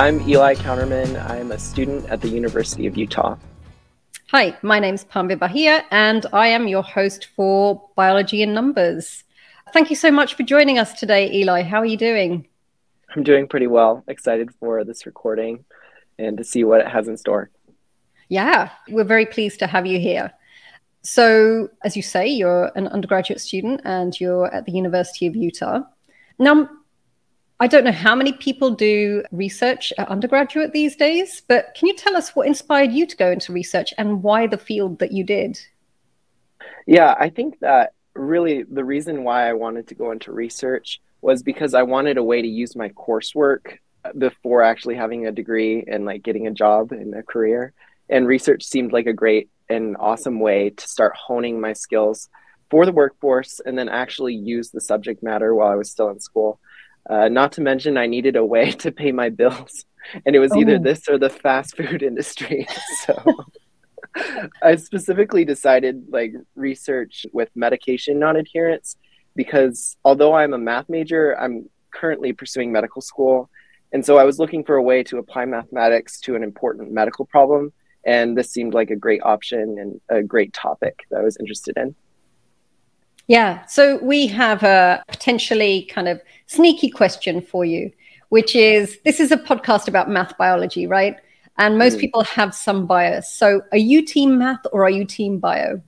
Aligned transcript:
I'm 0.00 0.26
Eli 0.26 0.54
Counterman. 0.54 1.22
I'm 1.28 1.52
a 1.52 1.58
student 1.58 2.08
at 2.08 2.22
the 2.22 2.28
University 2.30 2.86
of 2.86 2.96
Utah. 2.96 3.36
Hi, 4.28 4.56
my 4.62 4.80
name's 4.80 5.04
Pambe 5.04 5.38
Bahia, 5.38 5.84
and 5.90 6.24
I 6.32 6.46
am 6.46 6.66
your 6.66 6.82
host 6.82 7.28
for 7.36 7.86
Biology 7.96 8.42
in 8.42 8.54
Numbers. 8.54 9.24
Thank 9.74 9.90
you 9.90 9.96
so 9.96 10.10
much 10.10 10.36
for 10.36 10.42
joining 10.42 10.78
us 10.78 10.98
today, 10.98 11.30
Eli. 11.30 11.60
How 11.60 11.80
are 11.80 11.84
you 11.84 11.98
doing? 11.98 12.48
I'm 13.14 13.22
doing 13.22 13.46
pretty 13.46 13.66
well. 13.66 14.02
Excited 14.08 14.54
for 14.54 14.84
this 14.84 15.04
recording 15.04 15.66
and 16.18 16.38
to 16.38 16.44
see 16.44 16.64
what 16.64 16.80
it 16.80 16.88
has 16.88 17.06
in 17.06 17.18
store. 17.18 17.50
Yeah, 18.30 18.70
we're 18.88 19.04
very 19.04 19.26
pleased 19.26 19.58
to 19.58 19.66
have 19.66 19.84
you 19.84 20.00
here. 20.00 20.32
So, 21.02 21.68
as 21.84 21.94
you 21.94 22.00
say, 22.00 22.26
you're 22.26 22.72
an 22.74 22.88
undergraduate 22.88 23.42
student 23.42 23.82
and 23.84 24.18
you're 24.18 24.46
at 24.46 24.64
the 24.64 24.72
University 24.72 25.26
of 25.26 25.36
Utah. 25.36 25.80
Now, 26.38 26.70
I 27.62 27.66
don't 27.66 27.84
know 27.84 27.92
how 27.92 28.14
many 28.14 28.32
people 28.32 28.70
do 28.70 29.22
research 29.32 29.92
at 29.98 30.08
undergraduate 30.08 30.72
these 30.72 30.96
days, 30.96 31.42
but 31.46 31.74
can 31.74 31.88
you 31.88 31.94
tell 31.94 32.16
us 32.16 32.34
what 32.34 32.46
inspired 32.46 32.90
you 32.90 33.04
to 33.06 33.16
go 33.16 33.30
into 33.30 33.52
research 33.52 33.92
and 33.98 34.22
why 34.22 34.46
the 34.46 34.56
field 34.56 34.98
that 35.00 35.12
you 35.12 35.24
did? 35.24 35.60
Yeah, 36.86 37.14
I 37.20 37.28
think 37.28 37.60
that 37.60 37.92
really 38.14 38.62
the 38.62 38.84
reason 38.84 39.24
why 39.24 39.46
I 39.46 39.52
wanted 39.52 39.88
to 39.88 39.94
go 39.94 40.10
into 40.10 40.32
research 40.32 41.02
was 41.20 41.42
because 41.42 41.74
I 41.74 41.82
wanted 41.82 42.16
a 42.16 42.24
way 42.24 42.40
to 42.40 42.48
use 42.48 42.74
my 42.74 42.88
coursework 42.90 43.76
before 44.16 44.62
actually 44.62 44.94
having 44.94 45.26
a 45.26 45.32
degree 45.32 45.84
and 45.86 46.06
like 46.06 46.22
getting 46.22 46.46
a 46.46 46.52
job 46.52 46.92
and 46.92 47.14
a 47.14 47.22
career. 47.22 47.74
And 48.08 48.26
research 48.26 48.64
seemed 48.64 48.92
like 48.92 49.06
a 49.06 49.12
great 49.12 49.50
and 49.68 49.98
awesome 50.00 50.40
way 50.40 50.70
to 50.70 50.88
start 50.88 51.12
honing 51.14 51.60
my 51.60 51.74
skills 51.74 52.30
for 52.70 52.86
the 52.86 52.92
workforce 52.92 53.60
and 53.66 53.78
then 53.78 53.90
actually 53.90 54.34
use 54.34 54.70
the 54.70 54.80
subject 54.80 55.22
matter 55.22 55.54
while 55.54 55.68
I 55.68 55.74
was 55.74 55.90
still 55.90 56.08
in 56.08 56.20
school. 56.20 56.58
Uh, 57.10 57.28
not 57.28 57.50
to 57.52 57.60
mention, 57.60 57.98
I 57.98 58.06
needed 58.06 58.36
a 58.36 58.44
way 58.44 58.70
to 58.82 58.92
pay 58.92 59.10
my 59.12 59.28
bills, 59.28 59.84
and 60.24 60.36
it 60.36 60.38
was 60.38 60.52
oh. 60.54 60.60
either 60.60 60.78
this 60.78 61.08
or 61.08 61.18
the 61.18 61.28
fast 61.28 61.76
food 61.76 62.02
industry. 62.10 62.66
so 63.04 63.44
I 64.62 64.76
specifically 64.76 65.44
decided 65.44 66.04
like 66.08 66.32
research 66.54 67.26
with 67.32 67.50
medication 67.54 68.18
non 68.18 68.36
adherence 68.36 68.96
because 69.34 69.96
although 70.04 70.34
I'm 70.34 70.52
a 70.52 70.58
math 70.58 70.88
major, 70.88 71.38
I'm 71.38 71.68
currently 71.92 72.32
pursuing 72.32 72.72
medical 72.72 73.02
school. 73.02 73.50
And 73.92 74.06
so 74.06 74.18
I 74.18 74.24
was 74.24 74.38
looking 74.38 74.64
for 74.64 74.76
a 74.76 74.82
way 74.82 75.02
to 75.04 75.18
apply 75.18 75.46
mathematics 75.46 76.20
to 76.20 76.36
an 76.36 76.42
important 76.42 76.92
medical 76.92 77.24
problem. 77.24 77.72
And 78.04 78.36
this 78.36 78.50
seemed 78.50 78.72
like 78.72 78.90
a 78.90 78.96
great 78.96 79.22
option 79.22 79.76
and 79.78 80.00
a 80.08 80.22
great 80.22 80.52
topic 80.52 81.06
that 81.10 81.20
I 81.20 81.22
was 81.22 81.36
interested 81.38 81.76
in. 81.76 81.94
Yeah. 83.30 83.64
So 83.66 83.96
we 83.98 84.26
have 84.26 84.64
a 84.64 85.04
potentially 85.06 85.82
kind 85.82 86.08
of 86.08 86.20
sneaky 86.46 86.90
question 86.90 87.40
for 87.40 87.64
you, 87.64 87.92
which 88.30 88.56
is 88.56 88.98
this 89.04 89.20
is 89.20 89.30
a 89.30 89.36
podcast 89.36 89.86
about 89.86 90.10
math 90.10 90.36
biology, 90.36 90.88
right? 90.88 91.14
And 91.56 91.78
most 91.78 91.98
mm. 91.98 92.00
people 92.00 92.24
have 92.24 92.52
some 92.56 92.88
bias. 92.88 93.32
So 93.32 93.62
are 93.70 93.78
you 93.78 94.04
team 94.04 94.36
math 94.36 94.66
or 94.72 94.82
are 94.84 94.90
you 94.90 95.04
team 95.04 95.38
bio? 95.38 95.80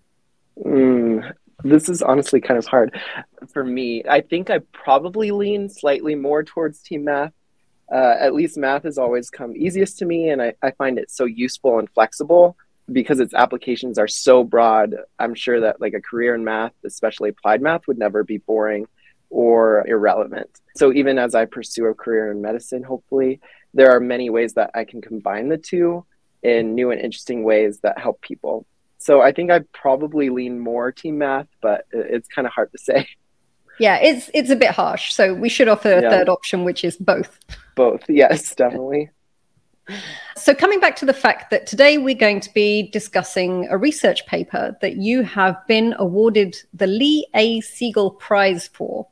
Mm, 0.65 1.33
this 1.65 1.89
is 1.89 2.01
honestly 2.01 2.41
kind 2.41 2.59
of 2.59 2.67
hard 2.67 2.97
for 3.53 3.65
me. 3.65 4.05
I 4.09 4.21
think 4.21 4.49
I 4.49 4.61
probably 4.71 5.33
lean 5.33 5.69
slightly 5.69 6.15
more 6.15 6.45
towards 6.45 6.81
team 6.81 7.03
math. 7.07 7.33
Uh, 7.93 8.15
at 8.21 8.35
least 8.35 8.57
math 8.57 8.85
has 8.85 8.99
always 8.99 9.31
come 9.31 9.57
easiest 9.57 9.99
to 9.99 10.05
me, 10.05 10.29
and 10.29 10.41
I, 10.41 10.55
I 10.63 10.71
find 10.71 10.97
it 10.97 11.11
so 11.11 11.25
useful 11.25 11.81
and 11.81 11.91
flexible 11.91 12.57
because 12.91 13.21
its 13.21 13.35
applications 13.35 13.99
are 13.99 14.09
so 14.09 14.45
broad, 14.45 14.97
I'm 15.19 15.35
sure 15.35 15.61
that 15.61 15.81
like 15.81 15.95
a 15.95 16.01
career 16.01 16.35
in 16.35 16.45
math, 16.45 16.73
especially 16.85 17.31
applied 17.31 17.63
math, 17.63 17.87
would 17.87 17.99
never 17.99 18.25
be 18.25 18.39
boring 18.39 18.87
or 19.31 19.87
irrelevant. 19.87 20.51
So 20.77 20.93
even 20.93 21.19
as 21.19 21.35
I 21.35 21.45
pursue 21.47 21.87
a 21.87 21.95
career 21.95 22.31
in 22.31 22.43
medicine, 22.43 22.83
hopefully, 22.83 23.41
there 23.75 23.91
are 23.91 24.01
many 24.01 24.31
ways 24.31 24.55
that 24.55 24.71
I 24.75 24.85
can 24.85 25.01
combine 25.01 25.49
the 25.49 25.59
two 25.59 26.05
in 26.43 26.75
new 26.75 26.91
and 26.91 27.01
interesting 27.01 27.45
ways 27.45 27.79
that 27.81 27.99
help 27.99 28.21
people. 28.21 28.67
So 28.99 29.21
I 29.21 29.33
think 29.33 29.51
I 29.51 29.61
probably 29.73 30.29
lean 30.29 30.61
more 30.61 30.93
team 30.93 31.19
math, 31.19 31.49
but 31.61 31.87
it's 31.93 32.29
kind 32.29 32.47
of 32.47 32.53
hard 32.53 32.71
to 32.73 32.79
say. 32.79 33.07
Yeah, 33.79 33.97
it's 33.97 34.31
it's 34.35 34.51
a 34.51 34.55
bit 34.55 34.71
harsh. 34.71 35.15
So 35.15 35.33
we 35.33 35.49
should 35.49 35.67
offer 35.67 35.91
a 35.91 36.03
yeah. 36.03 36.11
third 36.11 36.29
option, 36.29 36.63
which 36.63 36.85
is 36.85 36.99
both. 36.99 37.39
Both, 37.75 38.05
yes, 38.07 38.55
definitely. 38.55 39.09
So, 40.37 40.55
coming 40.55 40.81
back 40.81 40.97
to 40.97 41.07
the 41.07 41.13
fact 41.13 41.51
that 41.51 41.67
today 41.67 41.99
we're 41.99 42.15
going 42.15 42.41
to 42.41 42.53
be 42.55 42.91
discussing 42.91 43.67
a 43.69 43.77
research 43.77 44.25
paper 44.27 44.77
that 44.81 44.97
you 44.97 45.23
have 45.23 45.57
been 45.67 45.95
awarded 45.99 46.57
the 46.73 46.87
Lee 46.87 47.27
A. 47.35 47.61
Segel 47.61 48.19
Prize 48.19 48.69
for. 48.69 49.07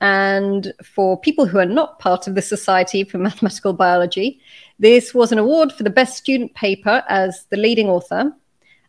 And 0.00 0.72
for 0.82 1.18
people 1.18 1.46
who 1.46 1.58
are 1.58 1.66
not 1.66 1.98
part 1.98 2.26
of 2.26 2.34
the 2.34 2.42
Society 2.42 3.04
for 3.04 3.18
Mathematical 3.18 3.72
Biology, 3.72 4.40
this 4.78 5.14
was 5.14 5.32
an 5.32 5.38
award 5.38 5.72
for 5.72 5.82
the 5.82 5.90
best 5.90 6.16
student 6.16 6.54
paper 6.54 7.02
as 7.08 7.46
the 7.50 7.56
leading 7.56 7.88
author. 7.88 8.32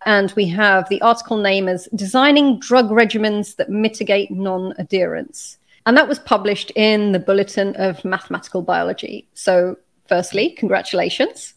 And 0.05 0.31
we 0.35 0.47
have 0.49 0.89
the 0.89 1.01
article 1.01 1.37
name 1.37 1.67
as 1.67 1.87
Designing 1.95 2.59
Drug 2.59 2.89
Regimens 2.89 3.55
That 3.55 3.69
Mitigate 3.69 4.31
Non 4.31 4.73
Adherence. 4.77 5.57
And 5.85 5.95
that 5.97 6.07
was 6.07 6.19
published 6.19 6.71
in 6.75 7.11
the 7.11 7.19
Bulletin 7.19 7.75
of 7.75 8.03
Mathematical 8.03 8.61
Biology. 8.61 9.27
So, 9.33 9.77
firstly, 10.07 10.51
congratulations. 10.51 11.53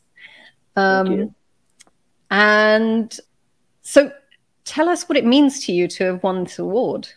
Um, 0.77 1.35
and 2.31 3.19
so 3.83 4.13
tell 4.65 4.89
us 4.89 5.09
what 5.09 5.17
it 5.17 5.25
means 5.25 5.65
to 5.67 5.73
you 5.73 5.89
to 5.89 6.05
have 6.05 6.23
won 6.23 6.45
this 6.45 6.59
award. 6.59 7.09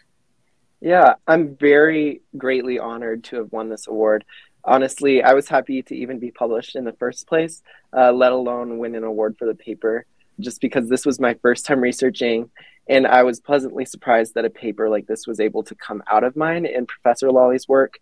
Yeah, 0.80 1.14
I'm 1.28 1.56
very 1.58 2.22
greatly 2.38 2.80
honored 2.80 3.24
to 3.26 3.36
have 3.38 3.52
won 3.52 3.70
this 3.70 3.88
award. 3.88 4.26
Honestly, 4.64 5.22
I 5.22 5.34
was 5.34 5.48
happy 5.48 5.82
to 5.84 5.96
even 5.96 6.20
be 6.20 6.32
published 6.32 6.76
in 6.76 6.86
the 6.86 6.94
first 6.94 7.28
place, 7.28 7.62
uh, 7.96 8.12
let 8.12 8.32
alone 8.32 8.78
win 8.80 8.96
an 8.96 9.04
award 9.04 9.36
for 9.38 9.46
the 9.46 9.56
paper, 9.56 10.06
just 10.40 10.62
because 10.62 10.90
this 10.90 11.06
was 11.06 11.20
my 11.20 11.36
first 11.36 11.66
time 11.66 11.82
researching. 11.82 12.50
And 12.88 13.06
I 13.06 13.24
was 13.24 13.40
pleasantly 13.40 13.86
surprised 13.86 14.34
that 14.36 14.46
a 14.46 14.50
paper 14.50 14.90
like 14.90 15.06
this 15.08 15.28
was 15.28 15.40
able 15.40 15.64
to 15.64 15.76
come 15.76 16.02
out 16.08 16.24
of 16.24 16.36
mine 16.36 16.66
in 16.66 16.88
Professor 16.88 17.32
Lawley's 17.32 17.68
work. 17.68 18.00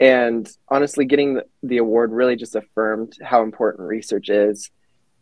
And 0.00 0.48
honestly, 0.68 1.04
getting 1.04 1.40
the, 1.62 1.78
award 1.78 2.12
really 2.12 2.36
just 2.36 2.54
affirmed 2.54 3.16
how 3.22 3.42
important 3.42 3.88
research 3.88 4.28
is. 4.28 4.70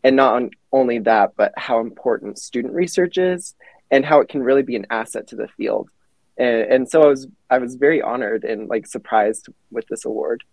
And 0.03 0.15
not 0.15 0.43
only 0.71 0.99
that, 0.99 1.33
but 1.35 1.53
how 1.57 1.79
important 1.79 2.37
student 2.37 2.73
research 2.73 3.17
is 3.17 3.55
and 3.89 4.05
how 4.05 4.19
it 4.19 4.29
can 4.29 4.43
really 4.43 4.61
be 4.61 4.75
an 4.75 4.85
asset 4.89 5.27
to 5.27 5.35
the 5.35 5.47
field. 5.47 5.89
And, 6.37 6.61
and 6.71 6.89
so 6.89 7.01
I 7.01 7.07
was 7.07 7.27
I 7.49 7.57
was 7.57 7.75
very 7.75 8.01
honored 8.01 8.43
and 8.43 8.67
like 8.67 8.85
surprised 8.85 9.47
with 9.71 9.87
this 9.87 10.05
award. 10.05 10.43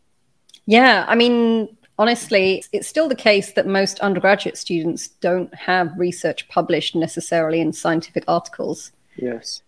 Yeah, 0.67 1.05
I 1.07 1.15
mean, 1.15 1.77
honestly, 1.99 2.65
it's 2.73 2.89
still 2.89 3.09
the 3.09 3.15
case 3.15 3.53
that 3.53 3.67
most 3.67 4.01
undergraduate 4.01 4.57
students 4.57 5.09
don't 5.09 5.55
have 5.55 5.93
research 5.99 6.49
published 6.49 6.97
necessarily 6.97 7.61
in 7.61 7.73
scientific 7.73 8.25
articles. 8.27 8.93
Yes. 9.17 9.63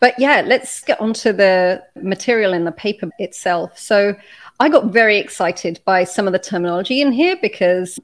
But 0.00 0.18
yeah, 0.18 0.42
let's 0.44 0.82
get 0.82 1.00
onto 1.00 1.32
the 1.32 1.82
material 1.96 2.52
in 2.52 2.64
the 2.64 2.72
paper 2.72 3.10
itself. 3.18 3.78
So 3.78 4.14
I 4.60 4.68
got 4.68 4.86
very 4.86 5.18
excited 5.18 5.80
by 5.84 6.04
some 6.04 6.26
of 6.26 6.32
the 6.32 6.38
terminology 6.38 7.00
in 7.00 7.12
here 7.12 7.36
because 7.40 7.98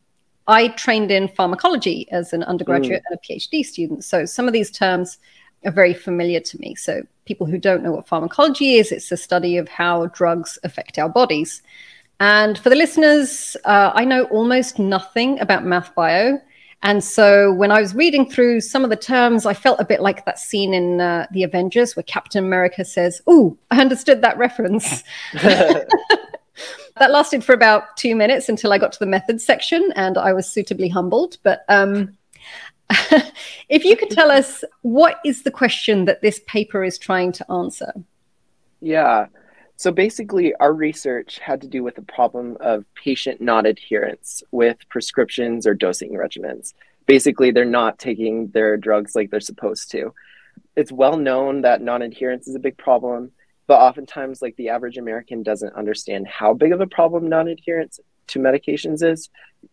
I 0.49 0.69
trained 0.69 1.11
in 1.11 1.29
pharmacology 1.29 2.11
as 2.11 2.33
an 2.33 2.43
undergraduate 2.45 3.03
mm. 3.03 3.11
and 3.11 3.19
a 3.19 3.35
PhD 3.35 3.65
student. 3.65 4.05
So 4.05 4.25
some 4.25 4.47
of 4.47 4.53
these 4.53 4.71
terms 4.71 5.19
are 5.65 5.73
very 5.73 5.95
familiar 5.95 6.41
to 6.41 6.59
me. 6.59 6.75
So 6.75 7.03
people 7.25 7.47
who 7.47 7.59
don't 7.59 7.83
know 7.83 7.93
what 7.93 8.09
pharmacology 8.09 8.77
is, 8.77 8.91
it's 8.91 9.09
the 9.09 9.17
study 9.17 9.57
of 9.57 9.69
how 9.69 10.07
drugs 10.07 10.59
affect 10.65 10.99
our 10.99 11.09
bodies. 11.09 11.63
And 12.21 12.59
for 12.59 12.71
the 12.71 12.77
listeners, 12.77 13.57
uh, 13.65 13.93
I 13.95 14.05
know 14.05 14.25
almost 14.25 14.79
nothing 14.79 15.41
about 15.41 15.65
math 15.65 15.95
bio. 15.95 16.41
And 16.83 17.03
so 17.05 17.53
when 17.53 17.71
I 17.71 17.81
was 17.81 17.95
reading 17.95 18.29
through 18.29 18.61
some 18.61 18.83
of 18.83 18.91
the 18.91 18.97
terms, 18.97 19.47
I 19.47 19.55
felt 19.55 19.81
a 19.81 19.85
bit 19.85 20.01
like 20.01 20.25
that 20.25 20.39
scene 20.39 20.75
in 20.75 21.01
uh, 21.01 21.27
The 21.31 21.45
Avengers 21.45 21.95
where 21.95 22.03
Captain 22.03 22.45
America 22.45 22.85
says, 22.85 23.23
Oh, 23.27 23.57
I 23.71 23.81
understood 23.81 24.21
that 24.23 24.37
reference. 24.37 25.05
that 25.33 25.87
lasted 27.11 27.45
for 27.45 27.53
about 27.53 27.97
two 27.97 28.17
minutes 28.17 28.49
until 28.49 28.73
I 28.73 28.79
got 28.79 28.93
to 28.93 28.99
the 28.99 29.07
methods 29.07 29.45
section 29.45 29.93
and 29.95 30.19
I 30.19 30.33
was 30.33 30.51
suitably 30.51 30.89
humbled. 30.89 31.39
But 31.45 31.65
um, 31.69 32.17
if 33.69 33.85
you 33.85 33.97
could 33.97 34.11
tell 34.11 34.31
us 34.31 34.65
what 34.83 35.21
is 35.25 35.43
the 35.43 35.51
question 35.51 36.05
that 36.07 36.21
this 36.21 36.41
paper 36.47 36.83
is 36.83 36.99
trying 36.99 37.33
to 37.33 37.51
answer? 37.51 37.93
Yeah. 38.81 39.27
So 39.83 39.91
basically, 39.91 40.55
our 40.61 40.73
research 40.73 41.41
had 41.41 41.61
to 41.63 41.67
do 41.67 41.83
with 41.83 41.97
the 41.97 42.03
problem 42.03 42.57
of 42.61 42.85
patient 42.95 43.41
non 43.41 43.67
adherence 43.67 44.41
with 44.53 44.89
prescriptions 44.89 45.67
or 45.67 45.75
dosing 45.75 46.13
regimens. 46.13 46.73
Basically, 47.07 47.51
they're 47.51 47.65
not 47.65 47.99
taking 47.99 48.47
their 48.53 48.77
drugs 48.77 49.17
like 49.17 49.33
they're 49.33 49.41
supposed 49.41 49.91
to. 49.91 50.15
It's 50.77 50.93
well 50.93 51.17
known 51.17 51.63
that 51.63 51.83
non 51.83 52.01
adherence 52.01 52.47
is 52.47 52.55
a 52.55 52.61
big 52.61 52.79
problem, 52.79 53.33
but 53.67 53.81
oftentimes, 53.81 54.41
like 54.41 54.55
the 54.55 54.69
average 54.69 54.99
American 54.99 55.43
doesn't 55.43 55.75
understand 55.75 56.29
how 56.29 56.55
big 56.55 56.71
of 56.71 56.81
a 56.81 56.87
problem 56.87 57.29
non 57.29 57.49
adherence 57.49 57.99
to 58.29 58.39
medications 58.39 59.03
is. 59.03 59.31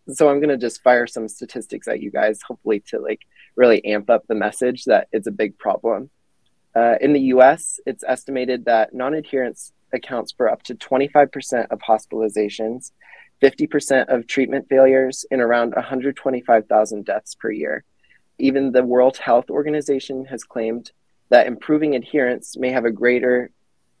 So 0.08 0.28
I'm 0.28 0.40
going 0.40 0.48
to 0.48 0.56
just 0.56 0.82
fire 0.82 1.06
some 1.06 1.28
statistics 1.28 1.86
at 1.86 2.00
you 2.00 2.10
guys, 2.10 2.40
hopefully 2.42 2.80
to 2.88 2.98
like 2.98 3.20
really 3.54 3.84
amp 3.84 4.10
up 4.10 4.26
the 4.26 4.34
message 4.34 4.86
that 4.86 5.06
it's 5.12 5.28
a 5.28 5.30
big 5.30 5.56
problem. 5.56 6.10
Uh, 6.74 6.96
in 7.00 7.12
the 7.12 7.20
US, 7.34 7.78
it's 7.86 8.02
estimated 8.02 8.64
that 8.64 8.92
non 8.92 9.14
adherence 9.14 9.72
accounts 9.92 10.32
for 10.32 10.48
up 10.48 10.62
to 10.64 10.74
25% 10.74 11.66
of 11.70 11.80
hospitalizations 11.80 12.92
50% 13.40 14.06
of 14.08 14.26
treatment 14.26 14.66
failures, 14.68 15.24
and 15.30 15.40
around 15.40 15.74
125,000 15.74 17.04
deaths 17.04 17.34
per 17.34 17.50
year. 17.50 17.84
Even 18.38 18.72
the 18.72 18.84
World 18.84 19.16
Health 19.16 19.50
Organization 19.50 20.24
has 20.26 20.44
claimed 20.44 20.92
that 21.30 21.46
improving 21.46 21.94
adherence 21.94 22.56
may 22.56 22.70
have 22.70 22.84
a 22.84 22.90
greater 22.90 23.50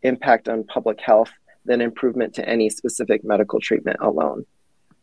impact 0.02 0.48
on 0.48 0.64
public 0.64 1.00
health 1.00 1.30
than 1.64 1.80
improvement 1.80 2.34
to 2.34 2.48
any 2.48 2.70
specific 2.70 3.22
medical 3.22 3.60
treatment 3.60 3.98
alone. 4.00 4.44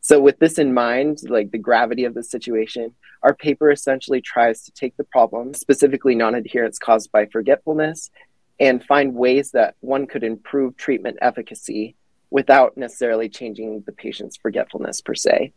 So, 0.02 0.20
with 0.20 0.40
this 0.40 0.58
in 0.58 0.74
mind, 0.74 1.20
like 1.28 1.52
the 1.52 1.58
gravity 1.58 2.06
of 2.06 2.14
the 2.14 2.24
situation, 2.24 2.94
our 3.24 3.36
paper 3.36 3.72
essentially 3.72 4.22
tries 4.22 4.64
to 4.64 4.72
take 4.72 4.96
the 4.98 5.04
problem, 5.04 5.54
specifically 5.54 6.16
non 6.16 6.36
adherence 6.36 6.80
caused 6.80 7.12
by 7.12 7.26
forgetfulness, 7.26 8.10
and 8.60 8.84
find 8.84 9.14
ways 9.14 9.52
that 9.52 9.76
one 9.82 10.08
could 10.08 10.24
improve 10.24 10.78
treatment 10.78 11.18
efficacy 11.22 11.96
without 12.30 12.76
necessarily 12.76 13.30
changing 13.30 13.84
the 13.86 13.92
patient's 13.92 14.38
forgetfulness 14.38 15.02
per 15.02 15.16
se. 15.16 15.54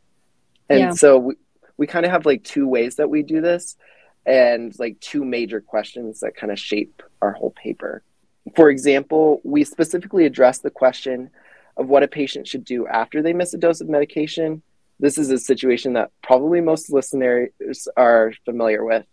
And 0.68 0.80
yeah. 0.80 0.90
so, 0.90 1.18
we, 1.18 1.34
we 1.76 1.86
kind 1.86 2.04
of 2.04 2.12
have 2.12 2.26
like 2.26 2.44
two 2.44 2.68
ways 2.68 2.96
that 2.96 3.08
we 3.08 3.22
do 3.22 3.40
this 3.40 3.76
and 4.26 4.78
like 4.78 5.00
two 5.00 5.24
major 5.24 5.60
questions 5.60 6.20
that 6.20 6.36
kind 6.36 6.52
of 6.52 6.58
shape 6.58 7.02
our 7.22 7.32
whole 7.32 7.50
paper. 7.52 8.02
For 8.54 8.70
example, 8.70 9.40
we 9.44 9.64
specifically 9.64 10.26
address 10.26 10.58
the 10.58 10.70
question 10.70 11.30
of 11.76 11.88
what 11.88 12.02
a 12.02 12.08
patient 12.08 12.46
should 12.46 12.64
do 12.64 12.86
after 12.86 13.22
they 13.22 13.32
miss 13.32 13.54
a 13.54 13.58
dose 13.58 13.80
of 13.80 13.88
medication. 13.88 14.62
This 14.98 15.16
is 15.16 15.30
a 15.30 15.38
situation 15.38 15.94
that 15.94 16.10
probably 16.22 16.60
most 16.60 16.92
listeners 16.92 17.48
are 17.96 18.32
familiar 18.44 18.84
with. 18.84 19.06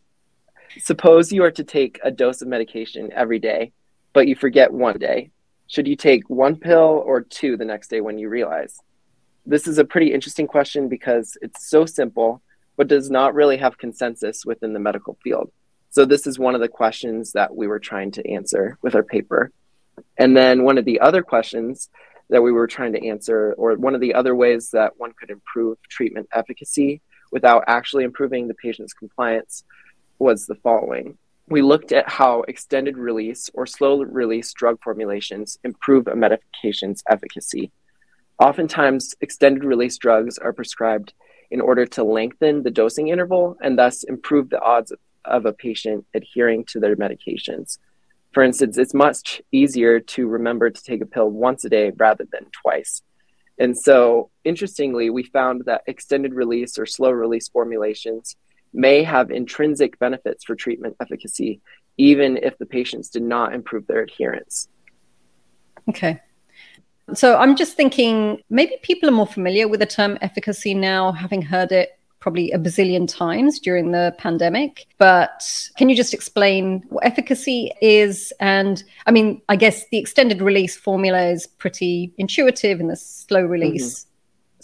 Suppose 0.80 1.32
you 1.32 1.44
are 1.44 1.52
to 1.52 1.64
take 1.64 2.00
a 2.04 2.12
dose 2.12 2.42
of 2.42 2.48
medication 2.48 3.12
every 3.14 3.40
day, 3.40 3.72
but 4.14 4.28
you 4.28 4.36
forget 4.36 4.72
one 4.72 4.98
day. 5.00 5.32
Should 5.68 5.88
you 5.88 5.96
take 5.96 6.30
one 6.30 6.56
pill 6.56 7.04
or 7.06 7.22
two 7.22 7.58
the 7.58 7.66
next 7.66 7.90
day 7.90 8.02
when 8.02 8.18
you 8.18 8.30
realize? 8.30 8.80
This 9.46 9.68
is 9.68 9.78
a 9.78 9.86
pretty 9.86 10.14
interesting 10.14 10.48
question 10.48 10.88
because 10.90 11.38
it's 11.42 11.70
so 11.70 11.86
simple, 11.86 12.42
but 12.76 12.88
does 12.88 13.10
not 13.10 13.34
really 13.34 13.58
have 13.58 13.78
consensus 13.78 14.46
within 14.46 14.74
the 14.74 14.80
medical 14.80 15.18
field. 15.24 15.52
So 15.90 16.06
this 16.06 16.28
is 16.28 16.38
one 16.38 16.54
of 16.54 16.62
the 16.62 16.68
questions 16.68 17.32
that 17.32 17.56
we 17.56 17.68
were 17.68 17.80
trying 17.80 18.12
to 18.12 18.30
answer 18.30 18.78
with 18.82 18.94
our 18.94 19.04
paper. 19.04 19.52
And 20.18 20.38
then 20.38 20.64
one 20.64 20.78
of 20.78 20.86
the 20.86 21.00
other 21.00 21.24
questions 21.24 21.90
that 22.30 22.44
we 22.44 22.52
were 22.52 22.68
trying 22.68 22.94
to 22.94 23.08
answer, 23.08 23.54
or 23.58 23.76
one 23.76 23.96
of 23.96 24.02
the 24.02 24.14
other 24.14 24.36
ways 24.36 24.70
that 24.72 24.94
one 24.98 25.14
could 25.18 25.30
improve 25.30 25.78
treatment 25.90 26.28
efficacy 26.34 27.02
without 27.32 27.64
actually 27.68 28.04
improving 28.04 28.48
the 28.48 28.54
patient's 28.54 28.94
compliance, 28.94 29.64
was 30.20 30.46
the 30.46 30.56
following. 30.56 31.18
We 31.50 31.62
looked 31.62 31.92
at 31.92 32.10
how 32.10 32.44
extended 32.48 32.98
release 32.98 33.50
or 33.54 33.66
slow 33.66 34.02
release 34.04 34.52
drug 34.54 34.80
formulations 34.84 35.58
improve 35.64 36.08
a 36.08 36.16
medication's 36.16 37.04
efficacy. 37.10 37.72
Oftentimes, 38.40 39.16
extended 39.22 39.64
release 39.64 39.98
drugs 39.98 40.38
are 40.38 40.54
prescribed 40.54 41.14
in 41.50 41.62
order 41.62 41.86
to 41.86 42.04
lengthen 42.04 42.64
the 42.64 42.72
dosing 42.72 43.08
interval 43.08 43.58
and 43.62 43.78
thus 43.78 44.04
improve 44.04 44.50
the 44.50 44.60
odds 44.60 44.92
of 45.26 45.46
a 45.46 45.54
patient 45.54 46.06
adhering 46.14 46.66
to 46.66 46.80
their 46.80 46.96
medications. 46.96 47.78
For 48.34 48.44
instance, 48.44 48.78
it's 48.78 48.94
much 48.94 49.42
easier 49.52 50.00
to 50.00 50.28
remember 50.28 50.70
to 50.70 50.84
take 50.84 51.02
a 51.02 51.06
pill 51.06 51.30
once 51.30 51.64
a 51.66 51.70
day 51.70 51.92
rather 51.96 52.26
than 52.32 52.46
twice. 52.62 53.02
And 53.58 53.76
so, 53.76 54.30
interestingly, 54.44 55.10
we 55.10 55.24
found 55.24 55.64
that 55.66 55.82
extended 55.88 56.34
release 56.34 56.78
or 56.78 56.86
slow 56.86 57.12
release 57.12 57.48
formulations 57.48 58.36
may 58.74 59.04
have 59.04 59.32
intrinsic 59.32 59.98
benefits 60.00 60.44
for 60.44 60.56
treatment 60.56 60.96
efficacy, 61.00 61.62
even 61.98 62.38
if 62.38 62.58
the 62.58 62.66
patients 62.66 63.10
did 63.10 63.24
not 63.24 63.54
improve 63.54 63.88
their 63.88 64.02
adherence. 64.02 64.68
Okay. 65.90 66.22
So 67.14 67.38
I'm 67.38 67.56
just 67.56 67.78
thinking 67.78 68.42
maybe 68.50 68.78
people 68.82 69.08
are 69.08 69.14
more 69.14 69.28
familiar 69.28 69.68
with 69.68 69.80
the 69.80 69.86
term 69.86 70.18
efficacy 70.22 70.74
now, 70.74 71.12
having 71.12 71.42
heard 71.42 71.72
it 71.72 71.98
probably 72.20 72.52
a 72.52 72.58
bazillion 72.58 73.08
times 73.08 73.60
during 73.60 73.92
the 73.92 74.14
pandemic. 74.18 74.86
But 74.98 75.70
can 75.78 75.88
you 75.88 75.96
just 75.96 76.14
explain 76.14 76.84
what 76.90 77.06
efficacy 77.06 77.72
is? 77.82 78.34
And 78.40 78.84
I 79.06 79.12
mean, 79.12 79.42
I 79.48 79.56
guess 79.56 79.88
the 79.90 79.98
extended 79.98 80.42
release 80.42 80.76
formula 80.76 81.28
is 81.28 81.48
pretty 81.48 82.12
intuitive 82.18 82.80
in 82.80 82.88
the 82.88 82.96
slow 82.96 83.44
release. 83.44 84.00
Mm-hmm. 84.00 84.17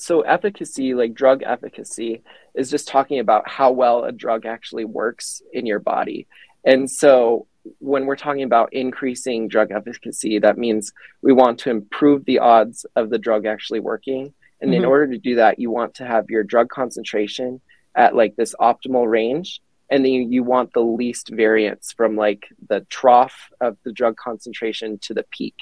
So, 0.03 0.21
efficacy, 0.21 0.93
like 0.93 1.13
drug 1.13 1.43
efficacy, 1.43 2.23
is 2.55 2.69
just 2.69 2.87
talking 2.87 3.19
about 3.19 3.47
how 3.47 3.71
well 3.71 4.03
a 4.03 4.11
drug 4.11 4.45
actually 4.45 4.85
works 4.85 5.41
in 5.51 5.65
your 5.65 5.79
body. 5.79 6.27
And 6.65 6.89
so, 6.89 7.47
when 7.79 8.05
we're 8.05 8.17
talking 8.17 8.43
about 8.43 8.73
increasing 8.73 9.47
drug 9.47 9.71
efficacy, 9.71 10.39
that 10.39 10.57
means 10.57 10.91
we 11.21 11.31
want 11.31 11.59
to 11.59 11.69
improve 11.69 12.25
the 12.25 12.39
odds 12.39 12.85
of 12.95 13.09
the 13.09 13.17
drug 13.17 13.45
actually 13.45 13.79
working 13.79 14.33
and 14.63 14.71
mm-hmm. 14.71 14.81
in 14.81 14.85
order 14.85 15.07
to 15.07 15.17
do 15.17 15.35
that, 15.35 15.59
you 15.59 15.69
want 15.69 15.95
to 15.95 16.07
have 16.07 16.29
your 16.29 16.43
drug 16.43 16.69
concentration 16.69 17.59
at 17.95 18.15
like 18.15 18.37
this 18.37 18.55
optimal 18.61 19.11
range. 19.11 19.61
And 19.89 20.05
then 20.05 20.13
you, 20.13 20.27
you 20.27 20.43
want 20.43 20.71
the 20.73 20.79
least 20.79 21.29
variance 21.29 21.91
from 21.91 22.15
like 22.15 22.47
the 22.69 22.79
trough 22.89 23.49
of 23.59 23.77
the 23.83 23.91
drug 23.91 24.15
concentration 24.15 24.99
to 24.99 25.13
the 25.13 25.25
peak. 25.31 25.53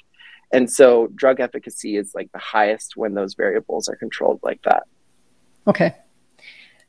And 0.54 0.72
so 0.72 1.08
drug 1.16 1.40
efficacy 1.40 1.98
is 1.98 2.14
like 2.14 2.32
the 2.32 2.40
highest 2.40 2.98
when 2.98 3.14
those 3.14 3.34
variables 3.34 3.88
are 3.88 3.96
controlled 3.96 4.40
like 4.44 4.62
that. 4.64 4.84
Okay. 5.68 5.96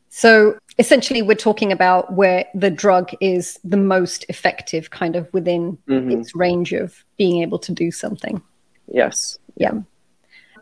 So 0.09 0.59
essentially, 0.79 1.23
we're 1.23 1.35
talking 1.35 1.73
about 1.73 2.13
where 2.15 2.45
the 2.55 2.71
drug 2.71 3.13
is 3.21 3.59
the 3.65 3.77
most 3.77 4.27
effective, 4.29 4.91
kind 4.91 5.17
of 5.17 5.33
within 5.33 5.79
mm-hmm. 5.89 6.11
its 6.11 6.35
range 6.35 6.73
of 6.73 7.05
being 7.17 7.43
able 7.43 7.59
to 7.61 7.73
do 7.73 7.91
something. 7.91 8.43
Yes. 8.89 9.39
Yeah 9.57 9.81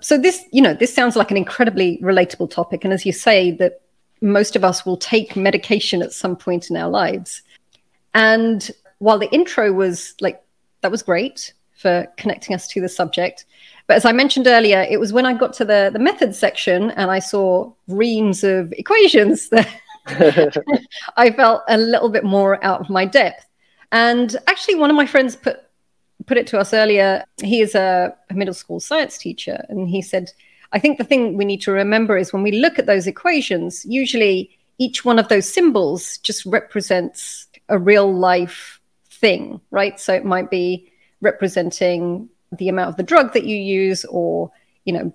so 0.01 0.19
this, 0.19 0.45
you 0.51 0.63
know, 0.63 0.75
this 0.75 0.95
sounds 0.95 1.15
like 1.15 1.31
an 1.31 1.37
incredibly 1.37 1.99
relatable 1.99 2.51
topic. 2.51 2.85
And 2.85 2.93
as 2.93 3.07
you 3.07 3.13
say, 3.13 3.53
that 3.53 3.83
most 4.23 4.57
of 4.57 4.65
us 4.65 4.85
will 4.85 4.97
take 4.97 5.37
medication 5.37 6.03
at 6.03 6.13
some 6.13 6.37
point 6.37 6.71
in 6.71 6.77
our 6.77 6.89
lives. 6.89 7.43
And 8.15 8.71
while 8.99 9.19
the 9.19 9.31
intro 9.31 9.73
was 9.73 10.15
like, 10.21 10.43
that 10.81 10.91
was 10.91 11.03
great 11.03 11.53
for 11.81 12.07
connecting 12.17 12.55
us 12.55 12.69
to 12.69 12.81
the 12.81 12.89
subject. 12.89 13.47
But 13.87 13.97
as 13.97 14.05
I 14.05 14.13
mentioned 14.13 14.47
earlier, 14.47 14.87
it 14.89 15.01
was 15.01 15.13
when 15.13 15.27
I 15.27 15.33
got 15.35 15.53
to 15.55 15.65
the, 15.65 15.91
the 15.93 15.99
method 15.99 16.35
section 16.35 16.91
and 16.93 17.11
I 17.11 17.19
saw 17.19 17.73
reams 17.89 18.45
of 18.45 18.73
equations 18.75 19.49
that 19.49 19.69
I 21.17 21.31
felt 21.31 21.63
a 21.69 21.79
little 21.79 22.09
bit 22.09 22.25
more 22.25 22.63
out 22.65 22.81
of 22.81 22.91
my 22.91 23.05
depth. 23.05 23.47
And 23.93 24.37
actually, 24.47 24.77
one 24.77 24.91
of 24.91 24.97
my 24.97 25.07
friends 25.07 25.37
put 25.37 25.61
put 26.27 26.37
it 26.37 26.47
to 26.49 26.59
us 26.59 26.75
earlier. 26.75 27.25
He 27.43 27.61
is 27.61 27.75
a, 27.75 28.15
a 28.29 28.35
middle 28.35 28.55
school 28.55 28.79
science 28.79 29.19
teacher, 29.19 29.65
and 29.69 29.89
he 29.89 30.03
said, 30.03 30.31
I 30.73 30.79
think 30.79 30.99
the 30.99 31.05
thing 31.05 31.37
we 31.37 31.45
need 31.45 31.63
to 31.63 31.73
remember 31.73 32.17
is 32.17 32.33
when 32.33 32.43
we 32.43 32.53
look 32.53 32.79
at 32.79 32.87
those 32.87 33.07
equations, 33.07 33.85
usually 33.85 34.51
each 34.79 35.05
one 35.05 35.19
of 35.19 35.29
those 35.29 35.53
symbols 35.53 36.19
just 36.19 36.47
represents 36.47 37.49
a 37.69 37.79
real 37.79 38.13
life 38.13 38.81
thing, 39.11 39.61
right? 39.71 39.99
So 39.99 40.15
it 40.15 40.25
might 40.25 40.51
be 40.51 40.90
representing 41.21 42.29
the 42.57 42.69
amount 42.69 42.91
of 42.91 42.97
the 42.97 43.03
drug 43.03 43.33
that 43.35 43.45
you 43.45 43.57
use, 43.57 44.05
or, 44.07 44.51
you 44.85 44.93
know, 44.93 45.15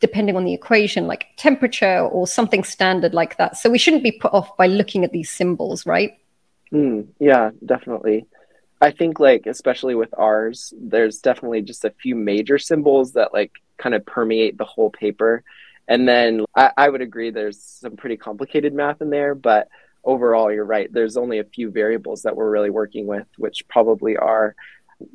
depending 0.00 0.36
on 0.36 0.44
the 0.44 0.52
equation, 0.54 1.06
like 1.06 1.28
temperature 1.36 2.00
or 2.00 2.26
something 2.26 2.64
standard 2.64 3.14
like 3.14 3.36
that. 3.38 3.56
So 3.56 3.70
we 3.70 3.78
shouldn't 3.78 4.02
be 4.02 4.12
put 4.12 4.32
off 4.32 4.56
by 4.56 4.66
looking 4.66 5.04
at 5.04 5.12
these 5.12 5.30
symbols, 5.30 5.86
right? 5.86 6.18
Mm, 6.72 7.06
yeah, 7.18 7.50
definitely. 7.64 8.26
I 8.80 8.90
think 8.90 9.20
like 9.20 9.46
especially 9.46 9.94
with 9.94 10.12
ours, 10.18 10.74
there's 10.78 11.18
definitely 11.18 11.62
just 11.62 11.84
a 11.84 11.94
few 12.02 12.14
major 12.14 12.58
symbols 12.58 13.12
that 13.12 13.32
like 13.32 13.52
kind 13.78 13.94
of 13.94 14.04
permeate 14.04 14.58
the 14.58 14.64
whole 14.64 14.90
paper. 14.90 15.42
And 15.88 16.06
then 16.06 16.44
I, 16.54 16.72
I 16.76 16.88
would 16.88 17.00
agree 17.00 17.30
there's 17.30 17.62
some 17.62 17.96
pretty 17.96 18.16
complicated 18.16 18.74
math 18.74 19.00
in 19.00 19.10
there, 19.10 19.34
but 19.34 19.68
overall 20.04 20.52
you're 20.52 20.64
right. 20.64 20.92
There's 20.92 21.16
only 21.16 21.38
a 21.38 21.44
few 21.44 21.70
variables 21.70 22.22
that 22.22 22.36
we're 22.36 22.50
really 22.50 22.70
working 22.70 23.06
with, 23.06 23.26
which 23.38 23.66
probably 23.68 24.16
are 24.16 24.54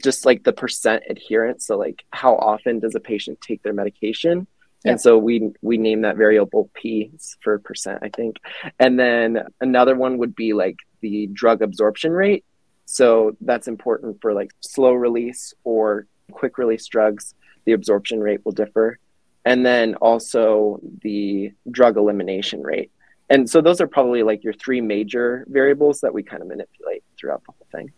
just 0.03 0.25
like 0.25 0.43
the 0.43 0.53
percent 0.53 1.03
adherence. 1.09 1.65
So 1.67 1.77
like 1.77 2.03
how 2.11 2.35
often 2.35 2.79
does 2.79 2.95
a 2.95 2.99
patient 2.99 3.41
take 3.41 3.63
their 3.63 3.73
medication? 3.73 4.47
And 4.83 4.99
so 4.99 5.17
we 5.17 5.51
we 5.61 5.77
name 5.77 6.01
that 6.01 6.17
variable 6.17 6.69
P 6.73 7.11
for 7.41 7.59
percent, 7.59 7.99
I 8.01 8.09
think. 8.09 8.37
And 8.79 8.99
then 8.99 9.45
another 9.59 9.95
one 9.95 10.17
would 10.17 10.35
be 10.35 10.53
like 10.53 10.77
the 11.01 11.27
drug 11.27 11.61
absorption 11.61 12.11
rate. 12.11 12.43
So 12.85 13.37
that's 13.41 13.67
important 13.67 14.21
for 14.21 14.33
like 14.33 14.51
slow 14.59 14.93
release 14.93 15.53
or 15.63 16.07
quick 16.31 16.57
release 16.57 16.87
drugs. 16.87 17.35
The 17.65 17.73
absorption 17.73 18.21
rate 18.21 18.43
will 18.43 18.53
differ. 18.53 18.97
And 19.45 19.65
then 19.65 19.95
also 19.95 20.79
the 21.01 21.51
drug 21.69 21.97
elimination 21.97 22.61
rate. 22.61 22.91
And 23.29 23.49
so 23.49 23.61
those 23.61 23.81
are 23.81 23.87
probably 23.87 24.23
like 24.23 24.43
your 24.43 24.53
three 24.53 24.81
major 24.81 25.45
variables 25.47 26.01
that 26.01 26.13
we 26.13 26.23
kind 26.23 26.41
of 26.41 26.47
manipulate 26.47 27.03
throughout 27.17 27.43
the 27.45 27.53
whole 27.53 27.67
thing. 27.71 27.91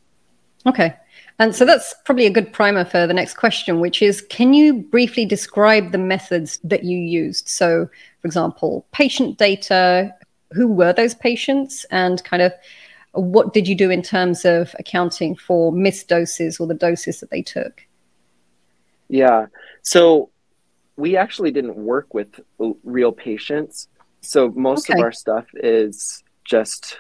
Okay. 0.66 0.94
And 1.40 1.56
so 1.56 1.66
that's 1.66 1.94
probably 2.06 2.26
a 2.26 2.32
good 2.32 2.54
primer 2.54 2.86
for 2.86 3.08
the 3.08 3.14
next 3.14 3.36
question, 3.36 3.80
which 3.80 4.02
is 4.02 4.22
can 4.22 4.54
you 4.54 4.82
briefly 4.82 5.26
describe 5.26 5.92
the 5.92 5.98
methods 5.98 6.60
that 6.64 6.84
you 6.84 6.98
used? 6.98 7.50
So, 7.50 7.90
for 8.22 8.28
example, 8.28 8.86
patient 8.92 9.38
data, 9.38 10.14
who 10.54 10.68
were 10.68 10.94
those 10.94 11.16
patients, 11.16 11.86
and 11.92 12.24
kind 12.24 12.44
of 12.44 12.54
what 13.14 13.54
did 13.54 13.68
you 13.68 13.76
do 13.76 13.90
in 13.90 14.02
terms 14.02 14.46
of 14.46 14.76
accounting 14.80 15.36
for 15.36 15.72
missed 15.72 16.08
doses 16.08 16.60
or 16.60 16.68
the 16.68 16.74
doses 16.74 17.20
that 17.20 17.30
they 17.30 17.42
took? 17.42 17.86
Yeah. 19.08 19.48
So 19.82 20.30
we 20.96 21.18
actually 21.18 21.52
didn't 21.52 21.76
work 21.76 22.14
with 22.14 22.40
real 22.84 23.12
patients. 23.12 23.88
So 24.22 24.50
most 24.56 24.90
okay. 24.90 25.00
of 25.00 25.04
our 25.04 25.12
stuff 25.12 25.46
is 25.56 26.24
just 26.46 27.00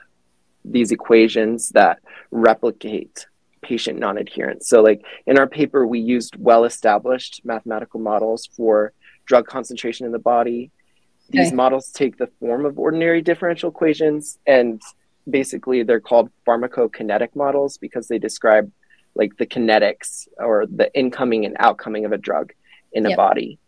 these 0.65 0.91
equations 0.91 1.69
that 1.69 1.99
replicate 2.31 3.27
patient 3.63 3.99
non-adherence. 3.99 4.67
So 4.67 4.81
like 4.81 5.01
in 5.25 5.39
our 5.39 5.47
paper 5.47 5.87
we 5.87 5.99
used 5.99 6.35
well-established 6.37 7.41
mathematical 7.43 7.99
models 7.99 8.47
for 8.55 8.93
drug 9.25 9.47
concentration 9.47 10.05
in 10.05 10.11
the 10.11 10.19
body. 10.19 10.71
These 11.29 11.47
okay. 11.47 11.55
models 11.55 11.89
take 11.91 12.17
the 12.17 12.29
form 12.39 12.65
of 12.65 12.77
ordinary 12.77 13.21
differential 13.21 13.69
equations 13.69 14.37
and 14.45 14.81
basically 15.29 15.83
they're 15.83 16.01
called 16.01 16.29
pharmacokinetic 16.45 17.35
models 17.35 17.77
because 17.77 18.07
they 18.07 18.19
describe 18.19 18.71
like 19.15 19.37
the 19.37 19.45
kinetics 19.45 20.27
or 20.37 20.65
the 20.65 20.93
incoming 20.93 21.45
and 21.45 21.55
outcoming 21.59 22.05
of 22.05 22.11
a 22.11 22.17
drug 22.17 22.53
in 22.91 23.03
yep. 23.03 23.13
a 23.13 23.15
body. 23.15 23.59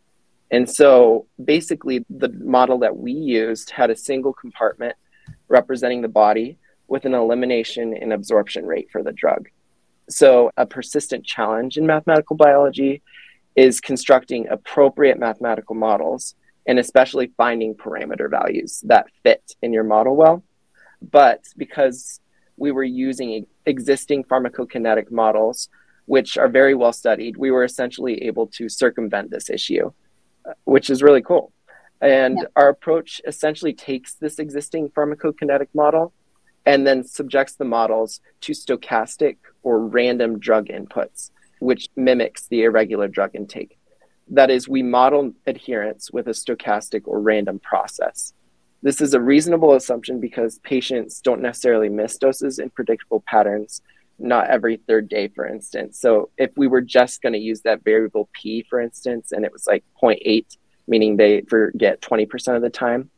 And 0.51 0.69
so 0.69 1.27
basically, 1.43 2.05
the 2.09 2.29
model 2.29 2.79
that 2.79 2.97
we 2.97 3.11
used 3.11 3.71
had 3.71 3.89
a 3.89 3.95
single 3.95 4.33
compartment 4.33 4.95
representing 5.47 6.01
the 6.01 6.07
body 6.07 6.57
with 6.87 7.05
an 7.05 7.13
elimination 7.13 7.95
and 7.95 8.13
absorption 8.13 8.65
rate 8.65 8.89
for 8.91 9.01
the 9.01 9.11
drug. 9.11 9.49
So, 10.09 10.51
a 10.57 10.65
persistent 10.65 11.25
challenge 11.25 11.77
in 11.77 11.85
mathematical 11.85 12.35
biology 12.35 13.01
is 13.55 13.81
constructing 13.81 14.47
appropriate 14.50 15.17
mathematical 15.17 15.75
models 15.75 16.35
and 16.67 16.79
especially 16.79 17.31
finding 17.38 17.74
parameter 17.74 18.29
values 18.29 18.81
that 18.85 19.07
fit 19.24 19.55
in 19.62 19.71
your 19.71 19.83
model 19.83 20.15
well. 20.15 20.43
But 21.01 21.43
because 21.57 22.19
we 22.57 22.71
were 22.71 22.83
using 22.83 23.45
existing 23.65 24.24
pharmacokinetic 24.25 25.12
models, 25.12 25.69
which 26.05 26.38
are 26.38 26.50
very 26.50 26.75
well 26.75 26.93
studied, 26.93 27.38
we 27.38 27.51
were 27.51 27.63
essentially 27.63 28.24
able 28.24 28.47
to 28.47 28.69
circumvent 28.69 29.31
this 29.31 29.50
issue 29.50 29.91
uh, 30.47 30.53
which 30.65 30.89
is 30.89 31.01
really 31.01 31.21
cool. 31.21 31.51
And 32.01 32.38
yeah. 32.38 32.45
our 32.55 32.69
approach 32.69 33.21
essentially 33.25 33.74
takes 33.74 34.15
this 34.15 34.38
existing 34.38 34.89
pharmacokinetic 34.89 35.69
model 35.74 36.13
and 36.65 36.86
then 36.86 37.03
subjects 37.03 37.55
the 37.55 37.65
models 37.65 38.22
to 38.41 38.53
stochastic 38.53 39.38
or 39.63 39.79
random 39.79 40.39
drug 40.39 40.67
inputs, 40.67 41.31
which 41.60 41.89
mimics 41.95 42.48
the 42.48 42.63
irregular 42.63 43.07
drug 43.07 43.36
intake. 43.36 43.77
That 44.29 44.50
is, 44.50 44.67
we 44.67 44.81
model 44.81 45.34
adherence 45.45 46.12
with 46.12 46.27
a 46.27 46.31
stochastic 46.31 47.03
or 47.05 47.19
random 47.19 47.60
process. 47.60 48.34
This 48.81 49.01
is 49.01 49.13
a 49.13 49.22
reasonable 49.22 49.74
assumption 49.74 50.19
because 50.19 50.60
patients 50.60 51.22
don't 51.22 51.41
necessarily 51.41 51.89
miss 51.89 52.17
doses 52.17 52.60
in 52.60 52.69
predictable 52.72 53.24
patterns, 53.27 53.81
not 54.17 54.50
every 54.50 54.77
third 54.77 55.10
day, 55.10 55.27
for 55.27 55.45
instance. 55.45 56.00
So 56.00 56.29
if 56.38 56.51
we 56.55 56.67
were 56.67 56.81
just 56.81 57.22
going 57.22 57.34
to 57.34 57.39
use 57.39 57.62
that 57.62 57.84
variable 57.84 58.29
p, 58.34 58.65
for 58.69 58.79
instance, 58.79 59.31
and 59.31 59.45
it 59.45 59.51
was 59.51 59.67
like 59.67 59.84
0.8, 60.01 60.45
meaning 60.88 61.17
they 61.17 61.41
forget 61.41 62.01
20% 62.01 62.55
of 62.55 62.62
the 62.62 62.69
time, 62.69 63.10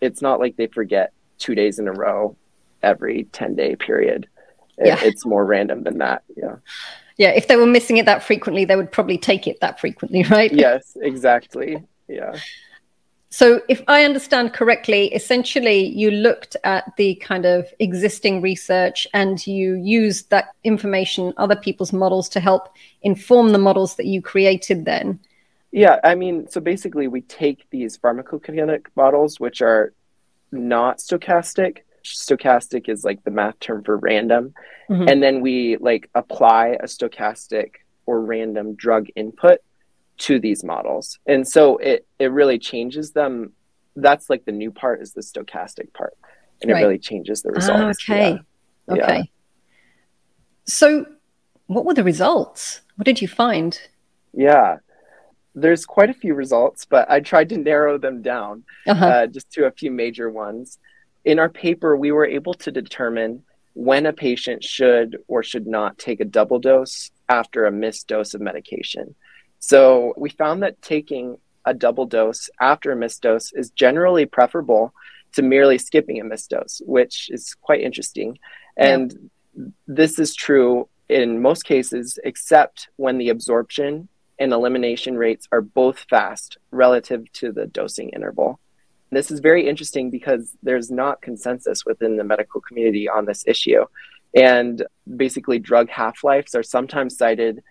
it's 0.00 0.22
not 0.22 0.40
like 0.40 0.56
they 0.56 0.66
forget 0.66 1.12
two 1.38 1.54
days 1.54 1.78
in 1.78 1.88
a 1.88 1.92
row 1.92 2.36
every 2.84 3.24
10 3.32 3.56
day 3.56 3.76
period. 3.76 4.28
Yeah. 4.78 4.98
it's 5.02 5.24
more 5.24 5.44
random 5.44 5.84
than 5.84 5.98
that. 5.98 6.24
Yeah. 6.36 6.56
Yeah. 7.16 7.30
If 7.30 7.46
they 7.48 7.56
were 7.56 7.66
missing 7.66 7.96
it 7.96 8.06
that 8.06 8.22
frequently, 8.24 8.64
they 8.64 8.76
would 8.76 8.90
probably 8.90 9.18
take 9.18 9.46
it 9.46 9.60
that 9.60 9.80
frequently, 9.80 10.22
right? 10.30 10.52
Yes, 10.52 10.96
exactly. 11.00 11.82
Yeah. 12.08 12.36
So, 13.30 13.62
if 13.68 13.82
I 13.88 14.04
understand 14.04 14.52
correctly, 14.52 15.12
essentially 15.12 15.86
you 15.88 16.12
looked 16.12 16.56
at 16.62 16.94
the 16.96 17.16
kind 17.16 17.44
of 17.44 17.66
existing 17.80 18.40
research 18.40 19.08
and 19.12 19.44
you 19.44 19.74
used 19.74 20.30
that 20.30 20.54
information, 20.62 21.34
other 21.36 21.56
people's 21.56 21.92
models, 21.92 22.28
to 22.28 22.38
help 22.38 22.68
inform 23.02 23.48
the 23.50 23.58
models 23.58 23.96
that 23.96 24.06
you 24.06 24.22
created 24.22 24.84
then. 24.84 25.18
Yeah, 25.72 25.98
I 26.04 26.14
mean, 26.14 26.46
so 26.48 26.60
basically 26.60 27.08
we 27.08 27.22
take 27.22 27.66
these 27.70 27.98
pharmacokinetic 27.98 28.86
models, 28.94 29.40
which 29.40 29.60
are 29.62 29.92
not 30.52 30.98
stochastic. 30.98 31.78
Stochastic 32.04 32.88
is 32.88 33.04
like 33.04 33.24
the 33.24 33.30
math 33.30 33.58
term 33.60 33.82
for 33.82 33.96
random. 33.96 34.54
Mm-hmm. 34.90 35.08
And 35.08 35.22
then 35.22 35.40
we 35.40 35.76
like 35.78 36.10
apply 36.14 36.76
a 36.80 36.84
stochastic 36.84 37.76
or 38.06 38.20
random 38.20 38.74
drug 38.74 39.08
input 39.16 39.60
to 40.16 40.38
these 40.38 40.62
models. 40.62 41.18
And 41.26 41.46
so 41.46 41.78
it 41.78 42.06
it 42.18 42.30
really 42.30 42.58
changes 42.58 43.12
them. 43.12 43.52
That's 43.96 44.28
like 44.28 44.44
the 44.44 44.52
new 44.52 44.70
part 44.70 45.00
is 45.00 45.12
the 45.12 45.22
stochastic 45.22 45.92
part. 45.92 46.16
And 46.62 46.70
right. 46.70 46.80
it 46.80 46.84
really 46.84 46.98
changes 46.98 47.42
the 47.42 47.50
results. 47.50 48.04
Ah, 48.08 48.12
okay. 48.12 48.38
Yeah. 48.88 48.94
Okay. 48.94 49.16
Yeah. 49.16 49.24
So 50.66 51.06
what 51.66 51.84
were 51.84 51.94
the 51.94 52.04
results? 52.04 52.80
What 52.96 53.04
did 53.04 53.20
you 53.20 53.28
find? 53.28 53.78
Yeah. 54.32 54.78
There's 55.54 55.86
quite 55.86 56.10
a 56.10 56.14
few 56.14 56.34
results, 56.34 56.84
but 56.84 57.10
I 57.10 57.20
tried 57.20 57.48
to 57.50 57.56
narrow 57.70 57.98
them 57.98 58.22
down 58.22 58.64
uh-huh. 58.86 59.06
uh, 59.06 59.26
just 59.26 59.50
to 59.52 59.66
a 59.66 59.70
few 59.70 59.90
major 59.90 60.30
ones. 60.30 60.78
In 61.24 61.38
our 61.38 61.48
paper, 61.48 61.96
we 61.96 62.12
were 62.12 62.26
able 62.26 62.54
to 62.54 62.70
determine 62.70 63.44
when 63.74 64.06
a 64.06 64.12
patient 64.12 64.62
should 64.62 65.18
or 65.26 65.42
should 65.42 65.66
not 65.66 65.98
take 65.98 66.20
a 66.20 66.24
double 66.24 66.58
dose 66.58 67.10
after 67.28 67.66
a 67.66 67.72
missed 67.72 68.06
dose 68.08 68.34
of 68.34 68.40
medication. 68.40 69.14
So 69.58 70.14
we 70.16 70.30
found 70.30 70.62
that 70.62 70.80
taking 70.82 71.38
a 71.64 71.74
double 71.74 72.06
dose 72.06 72.50
after 72.60 72.92
a 72.92 72.96
missed 72.96 73.22
dose 73.22 73.52
is 73.52 73.70
generally 73.70 74.26
preferable 74.26 74.92
to 75.32 75.42
merely 75.42 75.78
skipping 75.78 76.20
a 76.20 76.24
missed 76.24 76.50
dose, 76.50 76.80
which 76.84 77.30
is 77.30 77.54
quite 77.60 77.80
interesting. 77.80 78.38
And 78.76 79.12
yeah. 79.56 79.64
this 79.86 80.18
is 80.18 80.34
true 80.34 80.88
in 81.08 81.42
most 81.42 81.64
cases, 81.64 82.18
except 82.24 82.88
when 82.96 83.18
the 83.18 83.30
absorption 83.30 84.08
and 84.38 84.52
elimination 84.52 85.16
rates 85.16 85.48
are 85.52 85.60
both 85.60 86.06
fast 86.10 86.58
relative 86.70 87.30
to 87.32 87.52
the 87.52 87.66
dosing 87.66 88.10
interval. 88.10 88.60
This 89.14 89.30
is 89.30 89.40
very 89.40 89.66
interesting 89.68 90.10
because 90.10 90.56
there's 90.62 90.90
not 90.90 91.22
consensus 91.22 91.84
within 91.84 92.16
the 92.16 92.24
medical 92.24 92.60
community 92.60 93.08
on 93.08 93.24
this 93.24 93.44
issue. 93.46 93.84
And 94.34 94.84
basically, 95.16 95.58
drug 95.58 95.88
half 95.88 96.24
lives 96.24 96.54
are 96.54 96.62
sometimes 96.62 97.16
cited 97.16 97.62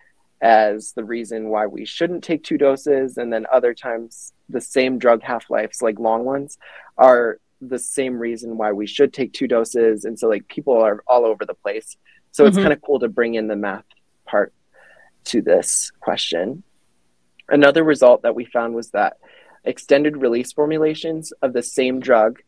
as 0.42 0.94
the 0.94 1.04
reason 1.04 1.50
why 1.50 1.68
we 1.68 1.86
shouldn't 1.86 2.24
take 2.24 2.44
two 2.44 2.58
doses. 2.58 3.18
And 3.18 3.32
then 3.32 3.46
other 3.52 3.74
times, 3.74 4.34
the 4.50 4.62
same 4.62 5.00
drug 5.00 5.22
half 5.24 5.50
lives, 5.50 5.82
like 5.82 6.00
long 6.00 6.24
ones, 6.24 6.58
are 6.98 7.40
the 7.62 7.80
same 7.80 8.18
reason 8.18 8.58
why 8.58 8.72
we 8.72 8.86
should 8.86 9.14
take 9.14 9.34
two 9.34 9.48
doses. 9.48 10.06
And 10.06 10.18
so, 10.18 10.28
like, 10.28 10.48
people 10.48 10.82
are 10.82 11.04
all 11.08 11.26
over 11.26 11.46
the 11.46 11.54
place. 11.54 11.98
So, 12.32 12.44
mm-hmm. 12.44 12.50
it's 12.50 12.58
kind 12.58 12.74
of 12.74 12.82
cool 12.82 13.00
to 13.00 13.10
bring 13.10 13.36
in 13.36 13.48
the 13.48 13.56
math 13.56 13.86
part 14.26 14.54
to 15.26 15.42
this 15.42 15.92
question. 16.00 16.64
Another 17.50 17.84
result 17.84 18.24
that 18.24 18.36
we 18.36 18.46
found 18.46 18.74
was 18.74 18.90
that 18.92 19.18
extended 19.64 20.18
release 20.18 20.52
formulations 20.52 21.32
of 21.42 21.54
the 21.54 21.64
same 21.64 22.00
drug 22.00 22.42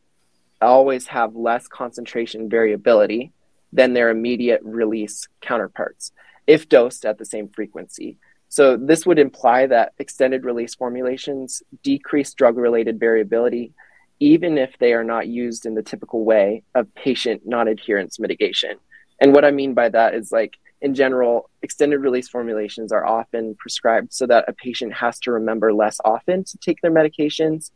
always 0.62 1.08
have 1.08 1.36
less 1.36 1.68
concentration 1.68 2.50
variability 2.50 3.32
than 3.72 3.94
their 3.94 4.10
immediate 4.10 4.62
release 4.64 5.28
counterparts 5.42 6.12
if 6.48 6.70
dosed 6.70 7.06
at 7.06 7.18
the 7.18 7.26
same 7.26 7.50
frequency. 7.50 8.18
So 8.50 8.78
this 8.78 9.06
would 9.06 9.20
imply 9.20 9.68
that 9.68 9.94
extended 9.98 10.46
release 10.46 10.76
formulations 10.76 11.62
decrease 11.84 12.34
drug 12.34 12.58
related 12.58 13.00
variability, 13.00 13.74
even 14.20 14.58
if 14.58 14.78
they 14.80 14.94
are 14.94 15.04
not 15.04 15.28
used 15.28 15.66
in 15.66 15.76
the 15.76 15.84
typical 15.84 16.24
way 16.24 16.64
of 16.74 16.94
patient 16.96 17.42
non 17.46 17.68
adherence 17.68 18.20
mitigation. 18.20 18.78
And 19.20 19.34
what 19.34 19.46
I 19.46 19.52
mean 19.52 19.74
by 19.74 19.90
that 19.90 20.14
is 20.14 20.32
like, 20.32 20.56
in 20.86 20.94
general, 20.94 21.50
extended 21.64 21.98
release 21.98 22.30
formulations 22.30 22.92
are 22.92 23.04
often 23.04 23.56
prescribed 23.56 24.14
so 24.14 24.28
that 24.28 24.46
a 24.48 24.54
patient 24.54 24.94
has 24.94 25.20
to 25.22 25.32
remember 25.32 25.74
less 25.74 25.98
often 26.06 26.44
to 26.44 26.60
take 26.60 26.80
their 26.82 26.92
medications, 26.92 27.72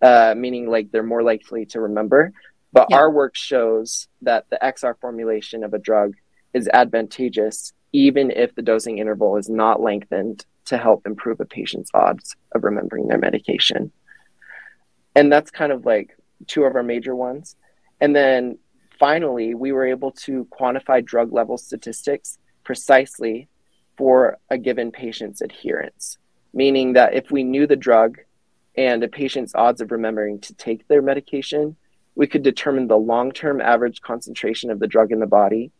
uh, 0.00 0.34
meaning 0.34 0.70
like 0.70 0.90
they're 0.90 1.02
more 1.02 1.22
likely 1.22 1.66
to 1.66 1.78
remember. 1.78 2.32
But 2.72 2.86
yeah. 2.88 2.96
our 2.96 3.10
work 3.10 3.36
shows 3.36 4.08
that 4.22 4.46
the 4.48 4.58
XR 4.62 4.98
formulation 4.98 5.62
of 5.62 5.74
a 5.74 5.78
drug 5.78 6.14
is 6.54 6.66
advantageous 6.72 7.74
even 7.92 8.30
if 8.30 8.54
the 8.54 8.62
dosing 8.62 8.96
interval 8.96 9.36
is 9.36 9.50
not 9.50 9.82
lengthened 9.82 10.46
to 10.64 10.78
help 10.78 11.06
improve 11.06 11.40
a 11.40 11.44
patient's 11.44 11.90
odds 11.92 12.34
of 12.52 12.64
remembering 12.64 13.08
their 13.08 13.18
medication. 13.18 13.92
And 15.14 15.30
that's 15.30 15.50
kind 15.50 15.70
of 15.70 15.84
like 15.84 16.16
two 16.46 16.64
of 16.64 16.74
our 16.76 16.82
major 16.82 17.14
ones. 17.14 17.56
And 18.00 18.16
then 18.16 18.56
finally, 18.98 19.54
we 19.54 19.70
were 19.70 19.84
able 19.84 20.12
to 20.12 20.48
quantify 20.58 21.04
drug 21.04 21.30
level 21.30 21.58
statistics 21.58 22.38
precisely 22.64 23.48
for 23.96 24.38
a 24.50 24.58
given 24.58 24.90
patient's 24.90 25.40
adherence, 25.40 26.18
meaning 26.52 26.94
that 26.94 27.14
if 27.14 27.30
we 27.30 27.44
knew 27.44 27.66
the 27.66 27.76
drug 27.76 28.18
and 28.76 29.04
a 29.04 29.08
patient's 29.08 29.54
odds 29.54 29.80
of 29.80 29.92
remembering 29.92 30.40
to 30.40 30.54
take 30.54 30.86
their 30.88 31.02
medication, 31.02 31.76
we 32.16 32.26
could 32.26 32.42
determine 32.42 32.88
the 32.88 32.96
long 32.96 33.30
term 33.30 33.60
average 33.60 34.00
concentration 34.00 34.70
of 34.70 34.80
the 34.80 34.86
drug 34.86 35.12
in 35.12 35.20
the 35.20 35.26
body 35.26 35.70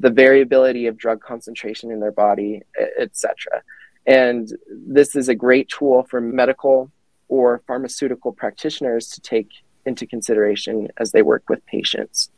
the 0.00 0.10
variability 0.10 0.86
of 0.86 0.96
drug 0.96 1.20
concentration 1.20 1.90
in 1.90 2.00
their 2.00 2.12
body, 2.12 2.62
etc. 2.98 3.62
And 4.06 4.50
this 4.70 5.16
is 5.16 5.28
a 5.28 5.34
great 5.34 5.68
tool 5.68 6.06
for 6.08 6.20
medical 6.20 6.90
or 7.28 7.62
pharmaceutical 7.66 8.32
practitioners 8.32 9.08
to 9.08 9.20
take 9.20 9.48
into 9.84 10.06
consideration 10.06 10.88
as 10.98 11.12
they 11.12 11.22
work 11.22 11.48
with 11.48 11.64
patients. 11.66 12.30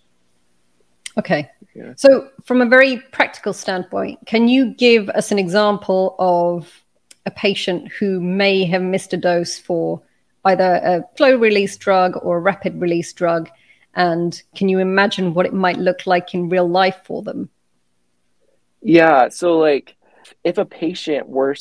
Okay. 1.18 1.50
Yeah. 1.74 1.92
So, 1.96 2.30
from 2.44 2.60
a 2.60 2.66
very 2.66 2.98
practical 3.12 3.52
standpoint, 3.52 4.18
can 4.26 4.48
you 4.48 4.74
give 4.74 5.08
us 5.10 5.30
an 5.30 5.38
example 5.38 6.16
of 6.18 6.82
a 7.26 7.30
patient 7.30 7.90
who 7.92 8.20
may 8.20 8.64
have 8.64 8.82
missed 8.82 9.12
a 9.12 9.16
dose 9.16 9.58
for 9.58 10.02
either 10.44 10.64
a 10.64 11.04
slow 11.16 11.36
release 11.36 11.76
drug 11.76 12.18
or 12.22 12.38
a 12.38 12.40
rapid 12.40 12.80
release 12.80 13.12
drug? 13.12 13.48
And 13.94 14.40
can 14.54 14.68
you 14.68 14.78
imagine 14.78 15.34
what 15.34 15.46
it 15.46 15.52
might 15.52 15.78
look 15.78 16.06
like 16.06 16.34
in 16.34 16.48
real 16.48 16.68
life 16.68 17.00
for 17.04 17.22
them? 17.22 17.50
Yeah. 18.82 19.28
So, 19.28 19.58
like, 19.58 19.96
if 20.44 20.58
a 20.58 20.64
patient 20.64 21.28
were 21.28 21.56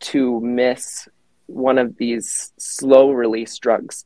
to 0.00 0.40
miss 0.40 1.08
one 1.46 1.78
of 1.78 1.96
these 1.96 2.52
slow 2.58 3.10
release 3.10 3.58
drugs, 3.58 4.04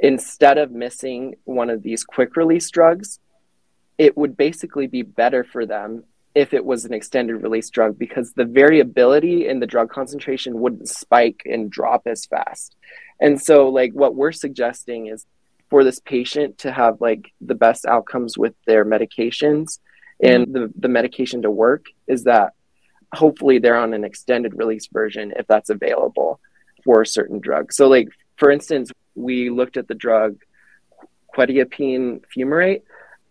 instead 0.00 0.58
of 0.58 0.72
missing 0.72 1.36
one 1.44 1.70
of 1.70 1.82
these 1.82 2.04
quick 2.04 2.36
release 2.36 2.70
drugs, 2.70 3.20
it 4.00 4.16
would 4.16 4.34
basically 4.34 4.86
be 4.86 5.02
better 5.02 5.44
for 5.44 5.66
them 5.66 6.02
if 6.34 6.54
it 6.54 6.64
was 6.64 6.86
an 6.86 6.94
extended 6.94 7.34
release 7.34 7.68
drug 7.68 7.98
because 7.98 8.32
the 8.32 8.46
variability 8.46 9.46
in 9.46 9.60
the 9.60 9.66
drug 9.66 9.90
concentration 9.90 10.58
wouldn't 10.58 10.88
spike 10.88 11.42
and 11.44 11.70
drop 11.70 12.06
as 12.06 12.24
fast. 12.24 12.76
And 13.20 13.38
so, 13.38 13.68
like, 13.68 13.92
what 13.92 14.14
we're 14.14 14.32
suggesting 14.32 15.08
is 15.08 15.26
for 15.68 15.84
this 15.84 16.00
patient 16.00 16.56
to 16.58 16.72
have 16.72 17.02
like 17.02 17.30
the 17.42 17.54
best 17.54 17.84
outcomes 17.84 18.38
with 18.38 18.54
their 18.66 18.86
medications 18.86 19.80
and 20.22 20.46
the, 20.46 20.72
the 20.78 20.88
medication 20.88 21.42
to 21.42 21.50
work 21.50 21.84
is 22.08 22.24
that 22.24 22.54
hopefully 23.12 23.58
they're 23.58 23.76
on 23.76 23.92
an 23.92 24.04
extended 24.04 24.54
release 24.56 24.86
version 24.86 25.34
if 25.36 25.46
that's 25.46 25.68
available 25.68 26.40
for 26.84 27.02
a 27.02 27.06
certain 27.06 27.38
drug. 27.38 27.70
So, 27.70 27.86
like, 27.86 28.08
for 28.38 28.50
instance, 28.50 28.90
we 29.14 29.50
looked 29.50 29.76
at 29.76 29.88
the 29.88 29.94
drug 29.94 30.38
quetiapine 31.36 32.22
fumarate 32.34 32.80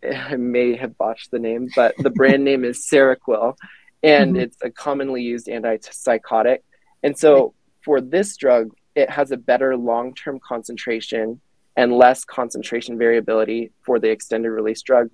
I 0.04 0.36
may 0.38 0.76
have 0.76 0.98
botched 0.98 1.32
the 1.32 1.40
name, 1.40 1.70
but 1.76 1.96
the 1.98 2.10
brand 2.10 2.44
name 2.44 2.64
is 2.64 2.88
Seroquel, 2.92 3.56
and 4.04 4.34
mm-hmm. 4.34 4.42
it's 4.42 4.58
a 4.64 4.70
commonly 4.70 5.24
used 5.24 5.48
antipsychotic. 5.48 6.60
And 7.04 7.18
so 7.18 7.54
for 7.82 8.02
this 8.02 8.38
drug, 8.38 8.72
it 8.96 9.10
has 9.10 9.32
a 9.32 9.38
better 9.38 9.78
long 9.78 10.14
term 10.14 10.40
concentration 10.40 11.42
and 11.76 11.94
less 11.94 12.26
concentration 12.26 12.98
variability 12.98 13.72
for 13.86 14.00
the 14.00 14.10
extended 14.10 14.50
release 14.50 14.82
drug 14.82 15.10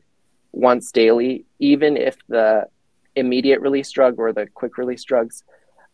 once 0.51 0.91
daily, 0.91 1.45
even 1.59 1.97
if 1.97 2.15
the 2.27 2.65
immediate 3.15 3.61
release 3.61 3.91
drug 3.91 4.15
or 4.17 4.33
the 4.33 4.47
quick 4.47 4.77
release 4.77 5.03
drugs 5.03 5.43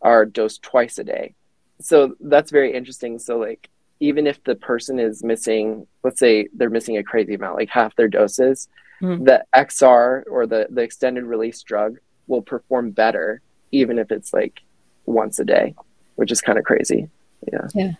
are 0.00 0.24
dosed 0.24 0.62
twice 0.62 0.98
a 0.98 1.04
day. 1.04 1.34
So 1.80 2.14
that's 2.20 2.50
very 2.50 2.72
interesting. 2.72 3.18
So, 3.18 3.38
like, 3.38 3.68
even 4.00 4.26
if 4.26 4.42
the 4.44 4.54
person 4.54 4.98
is 4.98 5.22
missing, 5.22 5.86
let's 6.02 6.18
say 6.18 6.48
they're 6.54 6.70
missing 6.70 6.96
a 6.96 7.02
crazy 7.02 7.34
amount, 7.34 7.56
like 7.56 7.68
half 7.68 7.94
their 7.96 8.08
doses, 8.08 8.68
mm-hmm. 9.00 9.24
the 9.24 9.44
XR 9.54 10.24
or 10.30 10.46
the, 10.46 10.66
the 10.70 10.82
extended 10.82 11.24
release 11.24 11.62
drug 11.62 11.98
will 12.26 12.42
perform 12.42 12.90
better, 12.90 13.40
even 13.70 13.98
if 13.98 14.10
it's 14.10 14.32
like 14.32 14.60
once 15.06 15.38
a 15.38 15.44
day, 15.44 15.74
which 16.16 16.32
is 16.32 16.40
kind 16.40 16.58
of 16.58 16.64
crazy. 16.64 17.08
Yeah. 17.52 17.68
Yeah. 17.74 17.92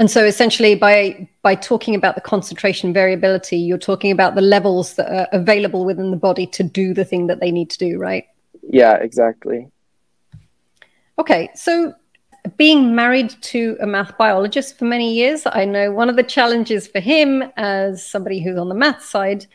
And 0.00 0.10
so 0.10 0.24
essentially 0.24 0.74
by 0.76 1.28
by 1.42 1.54
talking 1.54 1.94
about 1.94 2.14
the 2.14 2.22
concentration 2.22 2.94
variability, 2.94 3.58
you're 3.58 3.76
talking 3.76 4.10
about 4.10 4.34
the 4.34 4.40
levels 4.40 4.94
that 4.94 5.12
are 5.12 5.28
available 5.30 5.84
within 5.84 6.10
the 6.10 6.16
body 6.16 6.46
to 6.46 6.62
do 6.62 6.94
the 6.94 7.04
thing 7.04 7.26
that 7.26 7.40
they 7.40 7.50
need 7.50 7.68
to 7.68 7.78
do, 7.78 7.98
right? 7.98 8.24
Yeah, 8.62 8.94
exactly. 8.94 9.68
Okay, 11.18 11.50
so 11.54 11.94
being 12.56 12.94
married 12.94 13.34
to 13.42 13.76
a 13.80 13.86
math 13.86 14.16
biologist 14.16 14.78
for 14.78 14.84
many 14.84 15.14
years, 15.14 15.42
I 15.46 15.64
know 15.64 15.92
one 15.92 16.08
of 16.08 16.16
the 16.16 16.22
challenges 16.22 16.86
for 16.86 17.00
him 17.00 17.42
as 17.56 18.04
somebody 18.04 18.42
who's 18.42 18.58
on 18.58 18.68
the 18.68 18.74
math 18.74 19.04
side 19.04 19.46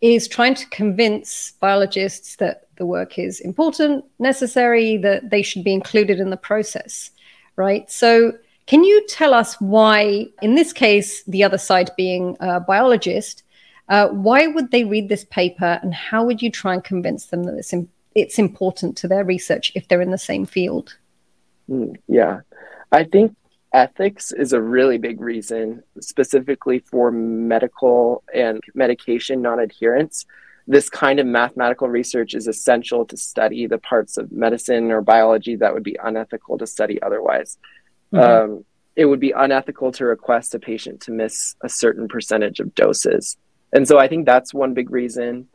is 0.00 0.28
trying 0.28 0.54
to 0.54 0.66
convince 0.68 1.52
biologists 1.60 2.36
that 2.36 2.68
the 2.76 2.86
work 2.86 3.18
is 3.18 3.40
important, 3.40 4.04
necessary, 4.18 4.96
that 4.98 5.30
they 5.30 5.42
should 5.42 5.64
be 5.64 5.72
included 5.72 6.20
in 6.20 6.30
the 6.30 6.36
process, 6.36 7.10
right? 7.56 7.90
So, 7.90 8.32
can 8.66 8.82
you 8.82 9.06
tell 9.06 9.32
us 9.32 9.54
why, 9.60 10.26
in 10.42 10.56
this 10.56 10.72
case, 10.72 11.22
the 11.24 11.44
other 11.44 11.58
side 11.58 11.90
being 11.96 12.36
a 12.40 12.58
biologist, 12.58 13.44
uh, 13.88 14.08
why 14.08 14.48
would 14.48 14.72
they 14.72 14.82
read 14.82 15.08
this 15.08 15.24
paper 15.24 15.78
and 15.82 15.94
how 15.94 16.24
would 16.24 16.42
you 16.42 16.50
try 16.50 16.74
and 16.74 16.82
convince 16.82 17.26
them 17.26 17.44
that 17.44 17.54
it's, 17.54 17.72
it's 18.16 18.38
important 18.40 18.96
to 18.96 19.08
their 19.08 19.24
research 19.24 19.70
if 19.76 19.86
they're 19.86 20.02
in 20.02 20.10
the 20.10 20.18
same 20.18 20.44
field? 20.46 20.96
Hmm, 21.68 21.92
yeah, 22.08 22.40
I 22.92 23.04
think 23.04 23.36
ethics 23.72 24.32
is 24.32 24.52
a 24.52 24.60
really 24.60 24.98
big 24.98 25.20
reason, 25.20 25.82
specifically 26.00 26.78
for 26.78 27.10
medical 27.10 28.22
and 28.32 28.60
medication 28.74 29.42
non 29.42 29.60
adherence. 29.60 30.24
This 30.68 30.88
kind 30.88 31.20
of 31.20 31.26
mathematical 31.26 31.88
research 31.88 32.34
is 32.34 32.48
essential 32.48 33.04
to 33.06 33.16
study 33.16 33.66
the 33.66 33.78
parts 33.78 34.16
of 34.16 34.32
medicine 34.32 34.90
or 34.90 35.00
biology 35.00 35.56
that 35.56 35.72
would 35.74 35.84
be 35.84 35.96
unethical 36.02 36.58
to 36.58 36.66
study 36.66 37.00
otherwise. 37.02 37.58
Mm-hmm. 38.12 38.52
Um, 38.52 38.64
it 38.96 39.04
would 39.04 39.20
be 39.20 39.32
unethical 39.32 39.92
to 39.92 40.06
request 40.06 40.54
a 40.54 40.58
patient 40.58 41.02
to 41.02 41.12
miss 41.12 41.54
a 41.62 41.68
certain 41.68 42.08
percentage 42.08 42.60
of 42.60 42.74
doses. 42.74 43.36
And 43.72 43.86
so 43.86 43.98
I 43.98 44.08
think 44.08 44.24
that's 44.24 44.54
one 44.54 44.74
big 44.74 44.90
reason. 44.90 45.48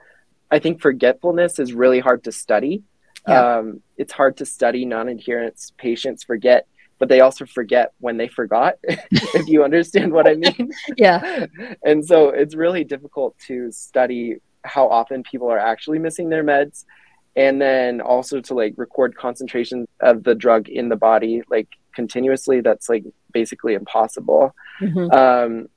I 0.51 0.59
think 0.59 0.79
forgetfulness 0.79 1.59
is 1.59 1.73
really 1.73 1.99
hard 1.99 2.23
to 2.25 2.31
study 2.31 2.83
yeah. 3.27 3.57
Um, 3.57 3.81
it's 3.97 4.13
hard 4.13 4.37
to 4.37 4.45
study 4.45 4.85
non-adherence 4.85 5.73
patients 5.77 6.23
forget, 6.23 6.67
but 6.99 7.09
they 7.09 7.21
also 7.21 7.45
forget 7.45 7.93
when 7.99 8.17
they 8.17 8.27
forgot, 8.27 8.75
if 8.83 9.47
you 9.47 9.63
understand 9.63 10.11
what 10.11 10.27
I 10.27 10.35
mean. 10.35 10.71
yeah. 10.97 11.45
And 11.85 12.05
so 12.05 12.29
it's 12.29 12.55
really 12.55 12.83
difficult 12.83 13.37
to 13.47 13.71
study 13.71 14.37
how 14.63 14.87
often 14.87 15.23
people 15.23 15.49
are 15.49 15.59
actually 15.59 15.99
missing 15.99 16.29
their 16.29 16.43
meds 16.43 16.85
and 17.35 17.61
then 17.61 18.01
also 18.01 18.41
to 18.41 18.53
like 18.53 18.73
record 18.77 19.15
concentration 19.15 19.87
of 20.01 20.23
the 20.23 20.35
drug 20.35 20.67
in 20.69 20.89
the 20.89 20.95
body 20.95 21.41
like 21.49 21.67
continuously 21.95 22.61
that's 22.61 22.89
like 22.89 23.03
basically 23.31 23.73
impossible 23.73 24.53
mm-hmm. 24.81 25.11
um, 25.11 25.67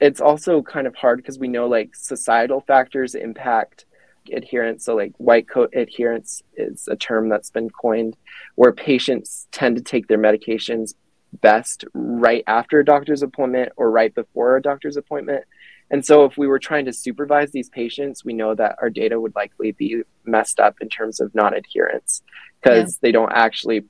it's 0.00 0.20
also 0.20 0.62
kind 0.62 0.86
of 0.86 0.96
hard 0.96 1.18
because 1.18 1.38
we 1.38 1.48
know 1.48 1.68
like 1.68 1.94
societal 1.94 2.60
factors 2.60 3.14
impact 3.14 3.84
adherence. 4.32 4.84
So, 4.84 4.94
like 4.94 5.12
white 5.18 5.48
coat 5.48 5.72
adherence 5.74 6.42
is 6.56 6.88
a 6.88 6.96
term 6.96 7.28
that's 7.28 7.50
been 7.50 7.70
coined 7.70 8.16
where 8.54 8.72
patients 8.72 9.46
tend 9.52 9.76
to 9.76 9.82
take 9.82 10.08
their 10.08 10.18
medications 10.18 10.94
best 11.40 11.84
right 11.94 12.44
after 12.46 12.80
a 12.80 12.84
doctor's 12.84 13.22
appointment 13.22 13.72
or 13.76 13.90
right 13.90 14.14
before 14.14 14.56
a 14.56 14.62
doctor's 14.62 14.96
appointment. 14.96 15.44
And 15.90 16.04
so, 16.04 16.24
if 16.24 16.38
we 16.38 16.46
were 16.46 16.58
trying 16.58 16.86
to 16.86 16.92
supervise 16.92 17.52
these 17.52 17.68
patients, 17.68 18.24
we 18.24 18.32
know 18.32 18.54
that 18.54 18.76
our 18.80 18.90
data 18.90 19.20
would 19.20 19.34
likely 19.34 19.72
be 19.72 20.02
messed 20.24 20.60
up 20.60 20.76
in 20.80 20.88
terms 20.88 21.20
of 21.20 21.34
non 21.34 21.54
adherence 21.54 22.22
because 22.60 22.94
yeah. 22.94 22.98
they 23.02 23.12
don't 23.12 23.32
actually 23.32 23.84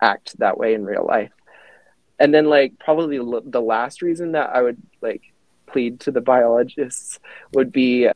act 0.00 0.38
that 0.38 0.58
way 0.58 0.74
in 0.74 0.84
real 0.84 1.06
life. 1.06 1.32
And 2.18 2.32
then, 2.32 2.46
like, 2.46 2.78
probably 2.78 3.18
the 3.18 3.60
last 3.60 4.00
reason 4.00 4.32
that 4.32 4.50
I 4.54 4.62
would 4.62 4.80
like 5.00 5.22
plead 5.66 6.00
to 6.00 6.10
the 6.10 6.20
biologists 6.20 7.18
would 7.54 7.72
be 7.72 8.08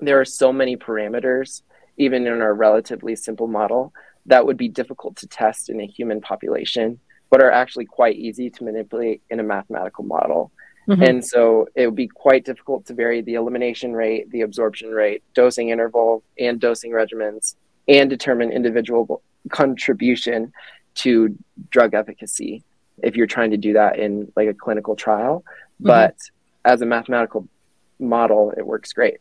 there 0.00 0.20
are 0.20 0.24
so 0.24 0.52
many 0.52 0.76
parameters, 0.76 1.62
even 1.96 2.26
in 2.26 2.40
our 2.40 2.54
relatively 2.54 3.16
simple 3.16 3.46
model, 3.46 3.92
that 4.26 4.46
would 4.46 4.56
be 4.56 4.68
difficult 4.68 5.16
to 5.16 5.26
test 5.26 5.70
in 5.70 5.80
a 5.80 5.86
human 5.86 6.20
population, 6.20 7.00
but 7.30 7.42
are 7.42 7.50
actually 7.50 7.86
quite 7.86 8.16
easy 8.16 8.50
to 8.50 8.64
manipulate 8.64 9.22
in 9.30 9.40
a 9.40 9.42
mathematical 9.42 10.04
model. 10.04 10.52
Mm-hmm. 10.86 11.02
And 11.02 11.26
so 11.26 11.68
it 11.74 11.86
would 11.86 11.96
be 11.96 12.08
quite 12.08 12.44
difficult 12.44 12.86
to 12.86 12.94
vary 12.94 13.20
the 13.20 13.34
elimination 13.34 13.92
rate, 13.92 14.30
the 14.30 14.42
absorption 14.42 14.90
rate, 14.90 15.22
dosing 15.34 15.68
interval, 15.68 16.22
and 16.38 16.60
dosing 16.60 16.92
regimens, 16.92 17.56
and 17.86 18.08
determine 18.08 18.52
individual 18.52 19.22
contribution 19.50 20.52
to 20.94 21.36
drug 21.70 21.94
efficacy 21.94 22.62
if 23.02 23.16
you're 23.16 23.26
trying 23.26 23.50
to 23.50 23.56
do 23.56 23.74
that 23.74 23.98
in 23.98 24.32
like 24.36 24.48
a 24.48 24.54
clinical 24.54 24.96
trial. 24.96 25.44
Mm-hmm. 25.46 25.86
But 25.86 26.16
as 26.64 26.80
a 26.82 26.86
mathematical 26.86 27.48
model, 27.98 28.52
it 28.56 28.66
works 28.66 28.92
great. 28.92 29.18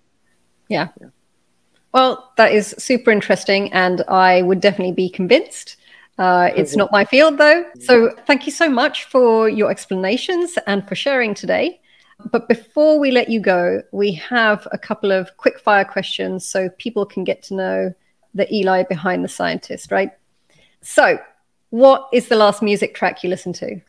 Yeah. 0.69 0.89
yeah. 0.99 1.07
Well, 1.93 2.31
that 2.37 2.51
is 2.51 2.75
super 2.77 3.11
interesting, 3.11 3.71
and 3.73 4.03
I 4.07 4.41
would 4.41 4.61
definitely 4.61 4.93
be 4.93 5.09
convinced. 5.09 5.77
Uh, 6.17 6.49
it's 6.55 6.75
not 6.75 6.91
my 6.91 7.05
field, 7.05 7.37
though. 7.37 7.65
So, 7.79 8.13
thank 8.25 8.45
you 8.45 8.51
so 8.51 8.69
much 8.69 9.05
for 9.05 9.47
your 9.47 9.69
explanations 9.69 10.57
and 10.67 10.87
for 10.87 10.95
sharing 10.95 11.33
today. 11.33 11.79
But 12.31 12.47
before 12.47 12.99
we 12.99 13.11
let 13.11 13.29
you 13.29 13.39
go, 13.39 13.83
we 13.91 14.11
have 14.13 14.67
a 14.71 14.77
couple 14.77 15.11
of 15.11 15.37
quick 15.37 15.59
fire 15.59 15.85
questions 15.85 16.47
so 16.47 16.69
people 16.77 17.05
can 17.05 17.23
get 17.23 17.43
to 17.43 17.53
know 17.53 17.93
the 18.33 18.51
Eli 18.53 18.83
behind 18.83 19.23
the 19.23 19.29
scientist, 19.29 19.91
right? 19.91 20.11
So, 20.81 21.19
what 21.69 22.09
is 22.11 22.27
the 22.27 22.35
last 22.35 22.61
music 22.61 22.95
track 22.95 23.23
you 23.23 23.29
listened 23.29 23.55
to? 23.55 23.81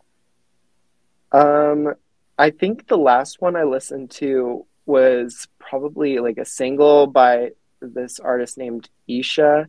Um, 1.33 1.95
I 2.39 2.51
think 2.51 2.89
the 2.89 2.99
last 2.99 3.41
one 3.41 3.57
I 3.57 3.65
listened 3.65 4.11
to 4.13 4.67
was 4.89 5.47
probably 5.59 6.19
like 6.19 6.39
a 6.39 6.45
single 6.45 7.07
by 7.07 7.51
this 7.81 8.19
artist 8.19 8.57
named 8.57 8.89
Isha. 9.07 9.69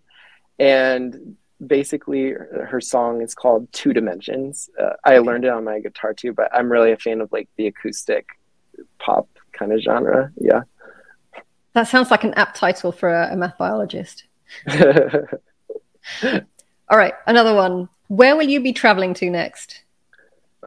And 0.57 1.35
basically, 1.65 2.31
her 2.31 2.81
song 2.81 3.21
is 3.21 3.35
called 3.35 3.71
Two 3.73 3.93
Dimensions. 3.93 4.69
Uh, 4.79 4.93
I 5.03 5.19
learned 5.19 5.43
it 5.43 5.51
on 5.51 5.65
my 5.65 5.79
guitar 5.81 6.13
too, 6.13 6.33
but 6.33 6.49
I'm 6.55 6.71
really 6.71 6.93
a 6.93 6.97
fan 6.97 7.21
of 7.21 7.31
like 7.31 7.49
the 7.57 7.67
acoustic 7.67 8.25
pop 8.97 9.27
kind 9.51 9.73
of 9.73 9.81
genre. 9.81 10.31
Yeah. 10.37 10.61
That 11.73 11.87
sounds 11.87 12.09
like 12.09 12.23
an 12.23 12.33
apt 12.35 12.57
title 12.57 12.91
for 12.91 13.09
a, 13.13 13.33
a 13.33 13.35
math 13.35 13.57
biologist. 13.57 14.23
All 16.21 16.97
right, 16.97 17.13
another 17.27 17.53
one. 17.53 17.89
Where 18.07 18.35
will 18.35 18.49
you 18.49 18.61
be 18.61 18.73
traveling 18.73 19.13
to 19.15 19.29
next? 19.29 19.83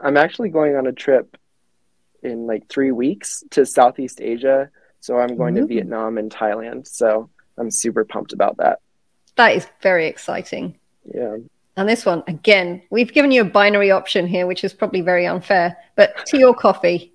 I'm 0.01 0.15
actually 0.15 0.49
going 0.49 0.75
on 0.75 0.87
a 0.87 0.93
trip 0.93 1.37
in 2.23 2.47
like 2.47 2.67
three 2.69 2.91
weeks 2.91 3.43
to 3.51 3.65
Southeast 3.65 4.21
Asia. 4.21 4.69
So 4.99 5.17
I'm 5.17 5.35
going 5.35 5.57
Ooh. 5.57 5.61
to 5.61 5.67
Vietnam 5.67 6.17
and 6.17 6.31
Thailand. 6.31 6.87
So 6.87 7.29
I'm 7.57 7.69
super 7.69 8.05
pumped 8.05 8.33
about 8.33 8.57
that. 8.57 8.79
That 9.35 9.55
is 9.55 9.67
very 9.81 10.07
exciting. 10.07 10.77
Yeah. 11.13 11.37
And 11.75 11.89
this 11.89 12.05
one, 12.05 12.23
again, 12.27 12.83
we've 12.91 13.11
given 13.11 13.31
you 13.31 13.41
a 13.41 13.45
binary 13.45 13.91
option 13.91 14.27
here, 14.27 14.45
which 14.45 14.63
is 14.63 14.73
probably 14.73 15.01
very 15.01 15.25
unfair, 15.25 15.75
but 15.95 16.25
tea 16.25 16.43
or 16.43 16.53
coffee? 16.53 17.13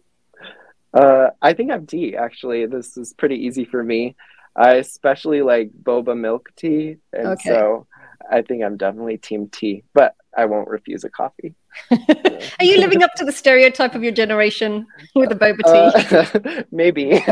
Uh, 0.92 1.28
I 1.40 1.52
think 1.52 1.70
I'm 1.70 1.86
tea, 1.86 2.16
actually. 2.16 2.66
This 2.66 2.96
is 2.96 3.12
pretty 3.12 3.36
easy 3.46 3.64
for 3.64 3.82
me. 3.82 4.16
I 4.56 4.74
especially 4.74 5.42
like 5.42 5.70
boba 5.70 6.18
milk 6.18 6.50
tea. 6.56 6.96
And 7.12 7.28
okay. 7.28 7.50
so 7.50 7.86
I 8.30 8.42
think 8.42 8.64
I'm 8.64 8.76
definitely 8.76 9.18
team 9.18 9.48
tea, 9.48 9.84
but 9.94 10.16
I 10.38 10.44
won't 10.44 10.68
refuse 10.68 11.02
a 11.02 11.10
coffee. 11.10 11.52
Are 11.90 12.64
you 12.64 12.78
living 12.78 13.02
up 13.02 13.12
to 13.14 13.24
the 13.24 13.32
stereotype 13.32 13.96
of 13.96 14.04
your 14.04 14.12
generation 14.12 14.86
with 15.16 15.32
a 15.32 15.34
boba 15.34 15.64
tea? 15.66 15.90
Uh, 16.16 16.62
maybe. 16.70 17.14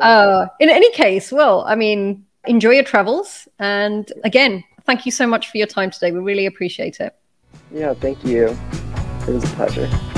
uh, 0.00 0.46
in 0.58 0.70
any 0.70 0.90
case, 0.92 1.30
well, 1.30 1.64
I 1.66 1.74
mean, 1.74 2.24
enjoy 2.46 2.70
your 2.70 2.84
travels. 2.84 3.46
And 3.58 4.10
again, 4.24 4.64
thank 4.86 5.04
you 5.04 5.12
so 5.12 5.26
much 5.26 5.50
for 5.50 5.58
your 5.58 5.66
time 5.66 5.90
today. 5.90 6.12
We 6.12 6.20
really 6.20 6.46
appreciate 6.46 6.98
it. 6.98 7.14
Yeah, 7.70 7.92
thank 7.92 8.24
you. 8.24 8.56
It 9.28 9.34
was 9.34 9.44
a 9.44 9.48
pleasure. 9.48 10.09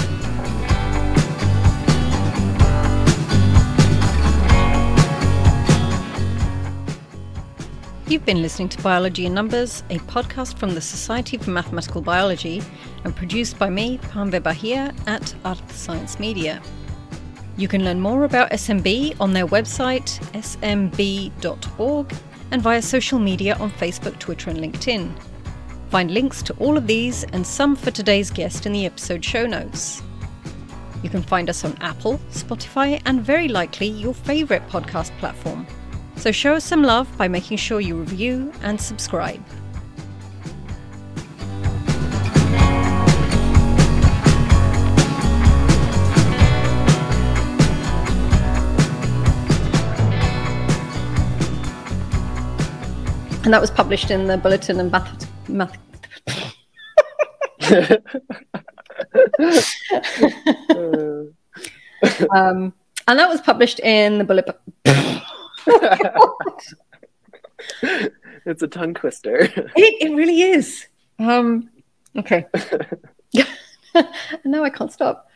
You've 8.13 8.27
been 8.27 8.43
listening 8.43 8.69
to 8.69 8.83
Biology 8.83 9.25
in 9.25 9.33
Numbers, 9.33 9.85
a 9.89 9.97
podcast 10.01 10.59
from 10.59 10.75
the 10.75 10.83
Society 10.83 11.39
for 11.39 11.49
Mathematical 11.49 12.03
Biology 12.03 12.63
and 13.05 13.17
produced 13.17 13.59
by 13.59 13.71
me, 13.71 13.97
Panve 13.97 14.43
Bahia, 14.43 14.93
at 15.07 15.35
Art 15.47 15.71
Science 15.71 16.21
Media. 16.21 16.61
You 17.57 17.69
can 17.69 17.87
learn 17.87 18.03
more 18.03 18.25
about 18.25 18.51
SMB 18.51 19.19
on 19.19 19.33
their 19.33 19.47
website, 19.47 20.21
smb.org, 20.35 22.15
and 22.51 22.61
via 22.61 22.83
social 22.83 23.19
media 23.19 23.55
on 23.55 23.71
Facebook, 23.71 24.19
Twitter, 24.19 24.51
and 24.51 24.59
LinkedIn. 24.59 25.11
Find 25.89 26.11
links 26.11 26.43
to 26.43 26.55
all 26.59 26.77
of 26.77 26.87
these 26.87 27.25
and 27.25 27.47
some 27.47 27.75
for 27.75 27.93
today's 27.93 28.31
guest 28.31 28.67
in 28.67 28.75
the 28.75 28.85
episode 28.85 29.25
show 29.25 29.47
notes. 29.47 30.03
You 31.03 31.09
can 31.09 31.23
find 31.23 31.49
us 31.49 31.65
on 31.65 31.79
Apple, 31.81 32.19
Spotify, 32.31 33.01
and 33.07 33.23
very 33.23 33.49
likely 33.49 33.87
your 33.87 34.13
favourite 34.13 34.69
podcast 34.69 35.17
platform. 35.17 35.67
So 36.23 36.31
show 36.31 36.55
us 36.55 36.63
some 36.63 36.85
love 36.85 37.09
by 37.19 37.27
making 37.27 37.57
sure 37.57 37.81
you 37.81 37.97
review 37.97 38.53
and 38.63 38.81
subscribe. 38.81 39.45
And 53.43 53.53
that 53.53 53.61
was 53.61 53.73
published 53.73 54.13
in 54.13 54.29
the 54.29 54.37
Bulletin 54.37 54.79
of 54.79 54.93
Math. 54.93 55.27
math 55.49 55.77
um, 62.31 62.73
and 63.09 63.19
that 63.19 63.29
was 63.29 63.41
published 63.41 63.81
in 63.81 64.19
the 64.19 64.25
It's 68.45 68.63
a 68.63 68.67
tongue 68.67 68.95
twister. 68.95 69.43
It, 69.43 69.71
it 69.77 70.17
really 70.17 70.43
is. 70.43 70.89
Um, 71.21 71.71
okay. 72.17 72.47
no, 74.45 74.65
I 74.65 74.71
can't 74.71 74.93
stop. 74.93 75.29